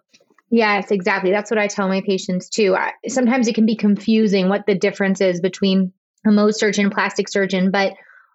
Yes, 0.49 0.89
exactly. 0.89 1.29
That's 1.29 1.51
what 1.51 1.59
I 1.59 1.67
tell 1.67 1.87
my 1.87 2.01
patients 2.01 2.49
too. 2.49 2.75
I, 2.75 2.93
sometimes 3.07 3.47
it 3.47 3.53
can 3.53 3.67
be 3.67 3.75
confusing 3.75 4.49
what 4.49 4.65
the 4.65 4.73
difference 4.73 5.21
is 5.21 5.41
between 5.41 5.93
a 6.25 6.29
Mohs 6.29 6.55
surgeon 6.55 6.85
and 6.85 6.93
plastic 6.93 7.29
surgeon, 7.29 7.69
but 7.69 7.93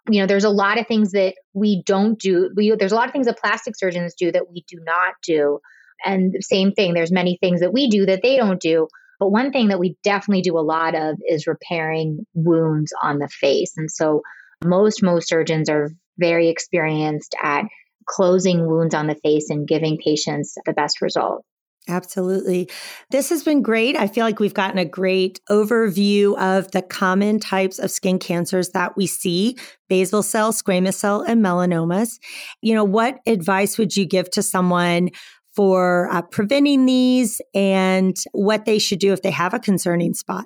you 0.09 0.21
know, 0.21 0.27
there's 0.27 0.43
a 0.43 0.49
lot 0.49 0.79
of 0.79 0.87
things 0.87 1.11
that 1.11 1.33
we 1.53 1.81
don't 1.83 2.19
do. 2.19 2.51
We 2.55 2.73
there's 2.77 2.91
a 2.91 2.95
lot 2.95 3.07
of 3.07 3.11
things 3.11 3.25
that 3.25 3.39
plastic 3.39 3.75
surgeons 3.75 4.13
do 4.13 4.31
that 4.31 4.51
we 4.51 4.63
do 4.67 4.79
not 4.85 5.15
do. 5.23 5.59
And 6.05 6.35
same 6.41 6.71
thing, 6.73 6.93
there's 6.93 7.11
many 7.11 7.37
things 7.41 7.61
that 7.61 7.73
we 7.73 7.89
do 7.89 8.05
that 8.05 8.21
they 8.21 8.37
don't 8.37 8.61
do. 8.61 8.87
But 9.19 9.31
one 9.31 9.51
thing 9.51 9.69
that 9.69 9.79
we 9.79 9.97
definitely 10.03 10.41
do 10.41 10.57
a 10.57 10.61
lot 10.61 10.93
of 10.93 11.17
is 11.27 11.47
repairing 11.47 12.25
wounds 12.33 12.93
on 13.01 13.17
the 13.17 13.29
face. 13.29 13.73
And 13.77 13.89
so 13.89 14.21
most 14.63 15.01
Mohs 15.01 15.25
surgeons 15.25 15.69
are 15.69 15.89
very 16.17 16.49
experienced 16.49 17.33
at 17.41 17.65
closing 18.07 18.67
wounds 18.67 18.93
on 18.93 19.07
the 19.07 19.15
face 19.15 19.49
and 19.49 19.67
giving 19.67 19.97
patients 19.97 20.57
the 20.65 20.73
best 20.73 21.01
result. 21.01 21.43
Absolutely. 21.87 22.67
This 23.11 23.29
has 23.29 23.43
been 23.43 23.61
great. 23.61 23.95
I 23.95 24.07
feel 24.07 24.25
like 24.25 24.39
we've 24.39 24.55
gotten 24.55 24.79
a 24.79 24.85
great 24.85 25.39
overview 25.51 26.35
of 26.39 26.71
the 26.71 26.81
common 26.81 27.39
types 27.39 27.77
of 27.77 27.91
skin 27.91 28.17
cancers 28.17 28.69
that 28.69 28.97
we 28.97 29.05
see 29.05 29.55
basal 29.87 30.23
cell, 30.23 30.51
squamous 30.51 30.95
cell, 30.95 31.21
and 31.21 31.45
melanomas. 31.45 32.19
You 32.61 32.73
know, 32.73 32.83
what 32.83 33.19
advice 33.27 33.77
would 33.77 33.95
you 33.95 34.05
give 34.05 34.31
to 34.31 34.41
someone 34.41 35.09
for 35.55 36.09
uh, 36.11 36.23
preventing 36.23 36.85
these 36.85 37.39
and 37.53 38.17
what 38.31 38.65
they 38.65 38.79
should 38.79 38.99
do 38.99 39.13
if 39.13 39.21
they 39.21 39.31
have 39.31 39.53
a 39.53 39.59
concerning 39.59 40.15
spot? 40.15 40.45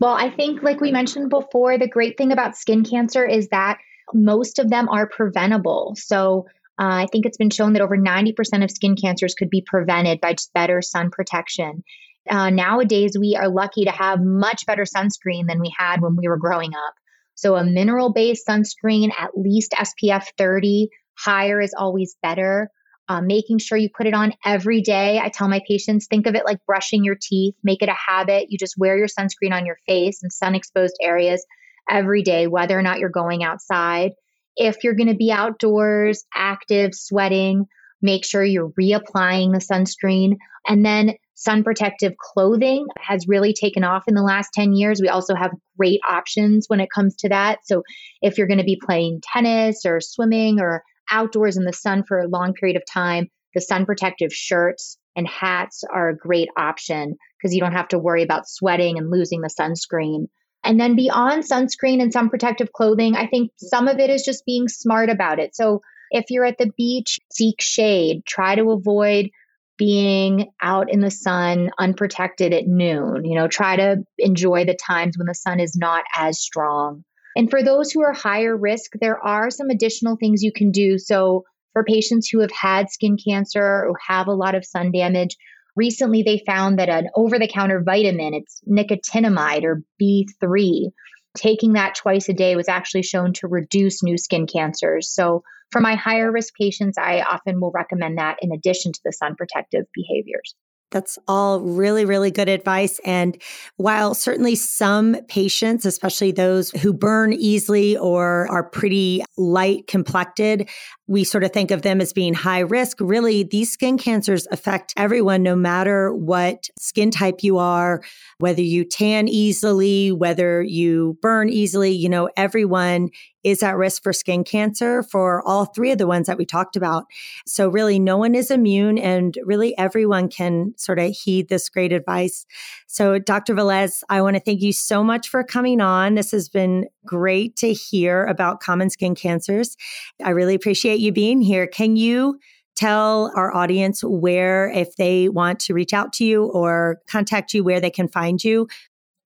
Well, 0.00 0.14
I 0.14 0.28
think, 0.28 0.62
like 0.62 0.80
we 0.80 0.92
mentioned 0.92 1.30
before, 1.30 1.78
the 1.78 1.88
great 1.88 2.18
thing 2.18 2.30
about 2.30 2.56
skin 2.56 2.84
cancer 2.84 3.24
is 3.24 3.48
that 3.48 3.78
most 4.12 4.58
of 4.58 4.68
them 4.68 4.88
are 4.90 5.08
preventable. 5.08 5.94
So, 5.96 6.46
uh, 6.78 7.04
I 7.04 7.06
think 7.12 7.24
it's 7.24 7.36
been 7.36 7.50
shown 7.50 7.74
that 7.74 7.82
over 7.82 7.96
90% 7.96 8.34
of 8.64 8.70
skin 8.70 8.96
cancers 8.96 9.34
could 9.34 9.50
be 9.50 9.64
prevented 9.64 10.20
by 10.20 10.32
just 10.34 10.52
better 10.52 10.82
sun 10.82 11.10
protection. 11.10 11.84
Uh, 12.28 12.50
nowadays, 12.50 13.16
we 13.18 13.36
are 13.36 13.48
lucky 13.48 13.84
to 13.84 13.90
have 13.90 14.20
much 14.20 14.66
better 14.66 14.84
sunscreen 14.84 15.46
than 15.46 15.60
we 15.60 15.72
had 15.78 16.00
when 16.00 16.16
we 16.16 16.26
were 16.26 16.38
growing 16.38 16.74
up. 16.74 16.94
So, 17.36 17.54
a 17.56 17.64
mineral 17.64 18.12
based 18.12 18.46
sunscreen, 18.48 19.10
at 19.18 19.36
least 19.36 19.72
SPF 19.72 20.24
30, 20.38 20.88
higher 21.18 21.60
is 21.60 21.74
always 21.76 22.16
better. 22.22 22.70
Uh, 23.06 23.20
making 23.20 23.58
sure 23.58 23.76
you 23.76 23.90
put 23.94 24.06
it 24.06 24.14
on 24.14 24.32
every 24.46 24.80
day. 24.80 25.18
I 25.18 25.28
tell 25.28 25.46
my 25.46 25.60
patients, 25.68 26.06
think 26.06 26.26
of 26.26 26.34
it 26.34 26.46
like 26.46 26.64
brushing 26.66 27.04
your 27.04 27.18
teeth, 27.20 27.54
make 27.62 27.82
it 27.82 27.90
a 27.90 27.94
habit. 27.94 28.46
You 28.48 28.56
just 28.56 28.78
wear 28.78 28.96
your 28.96 29.08
sunscreen 29.08 29.52
on 29.52 29.66
your 29.66 29.76
face 29.86 30.22
and 30.22 30.32
sun 30.32 30.54
exposed 30.54 30.96
areas 31.02 31.44
every 31.90 32.22
day, 32.22 32.46
whether 32.46 32.78
or 32.78 32.82
not 32.82 33.00
you're 33.00 33.10
going 33.10 33.44
outside. 33.44 34.12
If 34.56 34.84
you're 34.84 34.94
going 34.94 35.08
to 35.08 35.16
be 35.16 35.32
outdoors, 35.32 36.24
active, 36.34 36.94
sweating, 36.94 37.66
make 38.02 38.24
sure 38.24 38.44
you're 38.44 38.72
reapplying 38.80 39.52
the 39.52 39.64
sunscreen. 39.64 40.36
And 40.68 40.84
then 40.84 41.14
sun 41.34 41.64
protective 41.64 42.12
clothing 42.18 42.86
has 42.98 43.26
really 43.26 43.52
taken 43.52 43.82
off 43.82 44.04
in 44.06 44.14
the 44.14 44.22
last 44.22 44.50
10 44.54 44.74
years. 44.74 45.00
We 45.00 45.08
also 45.08 45.34
have 45.34 45.52
great 45.76 46.00
options 46.08 46.66
when 46.68 46.80
it 46.80 46.90
comes 46.94 47.16
to 47.16 47.28
that. 47.30 47.60
So 47.64 47.82
if 48.22 48.38
you're 48.38 48.46
going 48.46 48.58
to 48.58 48.64
be 48.64 48.80
playing 48.82 49.20
tennis 49.22 49.84
or 49.84 50.00
swimming 50.00 50.60
or 50.60 50.82
outdoors 51.10 51.56
in 51.56 51.64
the 51.64 51.72
sun 51.72 52.04
for 52.06 52.18
a 52.18 52.28
long 52.28 52.54
period 52.54 52.76
of 52.76 52.82
time, 52.86 53.28
the 53.54 53.60
sun 53.60 53.86
protective 53.86 54.32
shirts 54.32 54.98
and 55.16 55.28
hats 55.28 55.84
are 55.92 56.08
a 56.08 56.16
great 56.16 56.48
option 56.56 57.16
because 57.38 57.54
you 57.54 57.60
don't 57.60 57.72
have 57.72 57.88
to 57.88 57.98
worry 57.98 58.22
about 58.22 58.48
sweating 58.48 58.98
and 58.98 59.10
losing 59.10 59.40
the 59.40 59.48
sunscreen. 59.48 60.26
And 60.64 60.80
then 60.80 60.96
beyond 60.96 61.44
sunscreen 61.44 62.00
and 62.00 62.12
some 62.12 62.30
protective 62.30 62.72
clothing, 62.72 63.16
I 63.16 63.26
think 63.26 63.52
some 63.58 63.86
of 63.86 63.98
it 63.98 64.10
is 64.10 64.22
just 64.22 64.46
being 64.46 64.68
smart 64.68 65.10
about 65.10 65.38
it. 65.38 65.54
So 65.54 65.82
if 66.10 66.26
you're 66.30 66.44
at 66.44 66.58
the 66.58 66.72
beach, 66.76 67.20
seek 67.32 67.60
shade, 67.60 68.24
try 68.26 68.54
to 68.54 68.70
avoid 68.70 69.30
being 69.76 70.50
out 70.62 70.90
in 70.90 71.00
the 71.00 71.10
sun 71.10 71.70
unprotected 71.78 72.52
at 72.52 72.66
noon. 72.66 73.24
You 73.24 73.34
know, 73.34 73.48
try 73.48 73.76
to 73.76 74.04
enjoy 74.18 74.64
the 74.64 74.76
times 74.76 75.18
when 75.18 75.26
the 75.26 75.34
sun 75.34 75.60
is 75.60 75.76
not 75.76 76.04
as 76.16 76.40
strong. 76.40 77.04
And 77.36 77.50
for 77.50 77.62
those 77.62 77.90
who 77.90 78.02
are 78.02 78.12
higher 78.12 78.56
risk, 78.56 78.92
there 79.00 79.18
are 79.24 79.50
some 79.50 79.70
additional 79.70 80.16
things 80.16 80.42
you 80.42 80.52
can 80.52 80.70
do. 80.70 80.98
So 80.98 81.44
for 81.72 81.82
patients 81.82 82.28
who 82.28 82.40
have 82.40 82.52
had 82.52 82.90
skin 82.90 83.16
cancer 83.16 83.60
or 83.60 83.94
have 84.06 84.28
a 84.28 84.34
lot 84.34 84.54
of 84.54 84.64
sun 84.64 84.92
damage, 84.92 85.36
Recently, 85.76 86.22
they 86.22 86.42
found 86.46 86.78
that 86.78 86.88
an 86.88 87.08
over 87.14 87.38
the 87.38 87.48
counter 87.48 87.82
vitamin, 87.82 88.34
it's 88.34 88.60
nicotinamide 88.68 89.64
or 89.64 89.82
B3, 90.00 90.90
taking 91.36 91.72
that 91.72 91.94
twice 91.94 92.28
a 92.28 92.32
day 92.32 92.56
was 92.56 92.68
actually 92.68 93.02
shown 93.02 93.32
to 93.34 93.48
reduce 93.48 94.02
new 94.02 94.16
skin 94.16 94.46
cancers. 94.46 95.10
So, 95.10 95.42
for 95.70 95.80
my 95.80 95.96
higher 95.96 96.30
risk 96.30 96.54
patients, 96.54 96.96
I 96.96 97.22
often 97.22 97.60
will 97.60 97.72
recommend 97.72 98.18
that 98.18 98.36
in 98.40 98.52
addition 98.52 98.92
to 98.92 99.00
the 99.04 99.12
sun 99.12 99.34
protective 99.34 99.86
behaviors. 99.92 100.54
That's 100.94 101.18
all 101.26 101.60
really, 101.60 102.04
really 102.04 102.30
good 102.30 102.48
advice. 102.48 103.00
And 103.04 103.36
while 103.78 104.14
certainly 104.14 104.54
some 104.54 105.16
patients, 105.26 105.84
especially 105.84 106.30
those 106.30 106.70
who 106.70 106.92
burn 106.92 107.32
easily 107.32 107.96
or 107.96 108.46
are 108.48 108.62
pretty 108.62 109.24
light 109.36 109.88
complected, 109.88 110.68
we 111.06 111.24
sort 111.24 111.44
of 111.44 111.52
think 111.52 111.70
of 111.70 111.82
them 111.82 112.00
as 112.00 112.12
being 112.12 112.32
high 112.32 112.60
risk. 112.60 112.98
Really, 113.00 113.42
these 113.42 113.70
skin 113.70 113.98
cancers 113.98 114.46
affect 114.50 114.94
everyone, 114.96 115.42
no 115.42 115.54
matter 115.54 116.14
what 116.14 116.68
skin 116.78 117.10
type 117.10 117.42
you 117.42 117.58
are, 117.58 118.02
whether 118.38 118.62
you 118.62 118.84
tan 118.84 119.28
easily, 119.28 120.12
whether 120.12 120.62
you 120.62 121.18
burn 121.20 121.50
easily, 121.50 121.90
you 121.90 122.08
know, 122.08 122.30
everyone 122.36 123.10
is 123.44 123.62
at 123.62 123.76
risk 123.76 124.02
for 124.02 124.12
skin 124.12 124.42
cancer 124.42 125.02
for 125.02 125.46
all 125.46 125.66
three 125.66 125.92
of 125.92 125.98
the 125.98 126.06
ones 126.06 126.26
that 126.26 126.38
we 126.38 126.46
talked 126.46 126.76
about. 126.76 127.04
So, 127.46 127.68
really, 127.68 127.98
no 127.98 128.16
one 128.16 128.34
is 128.34 128.50
immune, 128.50 128.98
and 128.98 129.36
really 129.44 129.76
everyone 129.76 130.28
can 130.28 130.72
sort 130.78 130.98
of 130.98 131.12
heed 131.12 131.48
this 131.48 131.68
great 131.68 131.92
advice. 131.92 132.46
So, 132.86 133.18
Dr. 133.18 133.54
Velez, 133.54 134.02
I 134.08 134.22
want 134.22 134.36
to 134.36 134.40
thank 134.40 134.62
you 134.62 134.72
so 134.72 135.04
much 135.04 135.28
for 135.28 135.44
coming 135.44 135.80
on. 135.80 136.14
This 136.14 136.32
has 136.32 136.48
been 136.48 136.86
great 137.04 137.54
to 137.56 137.72
hear 137.72 138.24
about 138.24 138.60
common 138.60 138.88
skin 138.88 139.14
cancers. 139.14 139.76
I 140.24 140.30
really 140.30 140.54
appreciate 140.94 141.04
you 141.04 141.12
being 141.12 141.40
here. 141.40 141.66
Can 141.66 141.96
you? 141.96 142.38
tell 142.76 143.30
our 143.36 143.54
audience 143.54 144.02
where, 144.02 144.68
if 144.74 144.96
they 144.96 145.28
want 145.28 145.60
to 145.60 145.72
reach 145.72 145.92
out 145.92 146.12
to 146.12 146.24
you 146.24 146.46
or 146.46 146.98
contact 147.06 147.54
you, 147.54 147.62
where 147.62 147.80
they 147.80 147.88
can 147.88 148.08
find 148.08 148.42
you, 148.42 148.66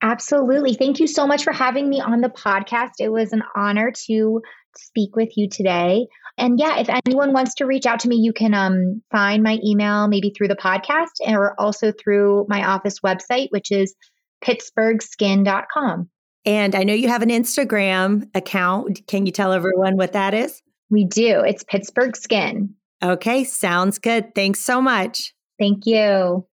Absolutely. 0.02 0.74
Thank 0.74 1.00
you 1.00 1.06
so 1.06 1.26
much 1.26 1.44
for 1.44 1.52
having 1.54 1.88
me 1.88 1.98
on 1.98 2.20
the 2.20 2.28
podcast. 2.28 3.00
It 3.00 3.08
was 3.08 3.32
an 3.32 3.42
honor 3.56 3.90
to 4.06 4.42
speak 4.76 5.16
with 5.16 5.30
you 5.36 5.48
today. 5.48 6.06
And 6.36 6.60
yeah, 6.60 6.78
if 6.78 6.90
anyone 7.06 7.32
wants 7.32 7.54
to 7.54 7.64
reach 7.64 7.86
out 7.86 8.00
to 8.00 8.08
me, 8.08 8.16
you 8.16 8.34
can 8.34 8.52
um, 8.52 9.02
find 9.10 9.42
my 9.42 9.58
email 9.64 10.08
maybe 10.08 10.30
through 10.30 10.48
the 10.48 10.56
podcast 10.56 11.26
or 11.26 11.58
also 11.58 11.90
through 11.90 12.44
my 12.50 12.64
office 12.64 13.00
website, 13.00 13.48
which 13.48 13.72
is 13.72 13.96
pittsburghskin.com. 14.44 16.10
And 16.44 16.74
I 16.74 16.82
know 16.84 16.94
you 16.94 17.08
have 17.08 17.22
an 17.22 17.30
Instagram 17.30 18.28
account. 18.34 19.00
Can 19.08 19.24
you 19.24 19.32
tell 19.32 19.52
everyone 19.52 19.96
what 19.96 20.12
that 20.12 20.34
is? 20.34 20.62
We 20.90 21.04
do. 21.04 21.42
It's 21.46 21.64
Pittsburgh 21.64 22.16
Skin. 22.16 22.74
Okay, 23.02 23.44
sounds 23.44 23.98
good. 23.98 24.34
Thanks 24.34 24.60
so 24.60 24.80
much. 24.80 25.34
Thank 25.58 25.86
you. 25.86 26.46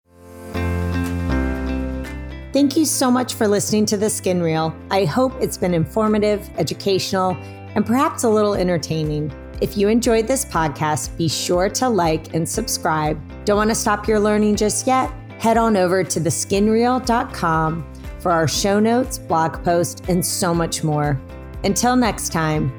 Thank 2.54 2.78
you 2.78 2.86
so 2.86 3.12
much 3.12 3.34
for 3.34 3.48
listening 3.48 3.86
to 3.88 3.98
the 3.98 4.10
Skin 4.10 4.42
Reel. 4.42 4.74
I 4.90 5.04
hope 5.04 5.34
it's 5.42 5.58
been 5.58 5.74
informative, 5.74 6.50
educational, 6.58 7.36
and 7.76 7.86
perhaps 7.86 8.24
a 8.24 8.30
little 8.30 8.54
entertaining. 8.54 9.34
If 9.62 9.78
you 9.78 9.90
enjoyed 9.90 10.28
this 10.28 10.46
podcast, 10.46 11.18
be 11.18 11.28
sure 11.28 11.70
to 11.70 11.90
like 11.90 12.34
and 12.34 12.48
subscribe. 12.48 13.20
Don't 13.46 13.58
want 13.58 13.72
to 13.72 13.76
stop 13.76 14.08
your 14.08 14.20
learning 14.20 14.56
just 14.56 14.88
yet? 14.88 15.12
Head 15.40 15.58
on 15.58 15.76
over 15.76 16.04
to 16.04 16.20
theskinreel.com 16.20 17.94
for 18.20 18.32
our 18.32 18.48
show 18.48 18.80
notes, 18.80 19.18
blog 19.18 19.64
post, 19.64 20.06
and 20.08 20.26
so 20.26 20.54
much 20.54 20.84
more. 20.84 21.20
Until 21.64 21.96
next 21.96 22.32
time. 22.32 22.72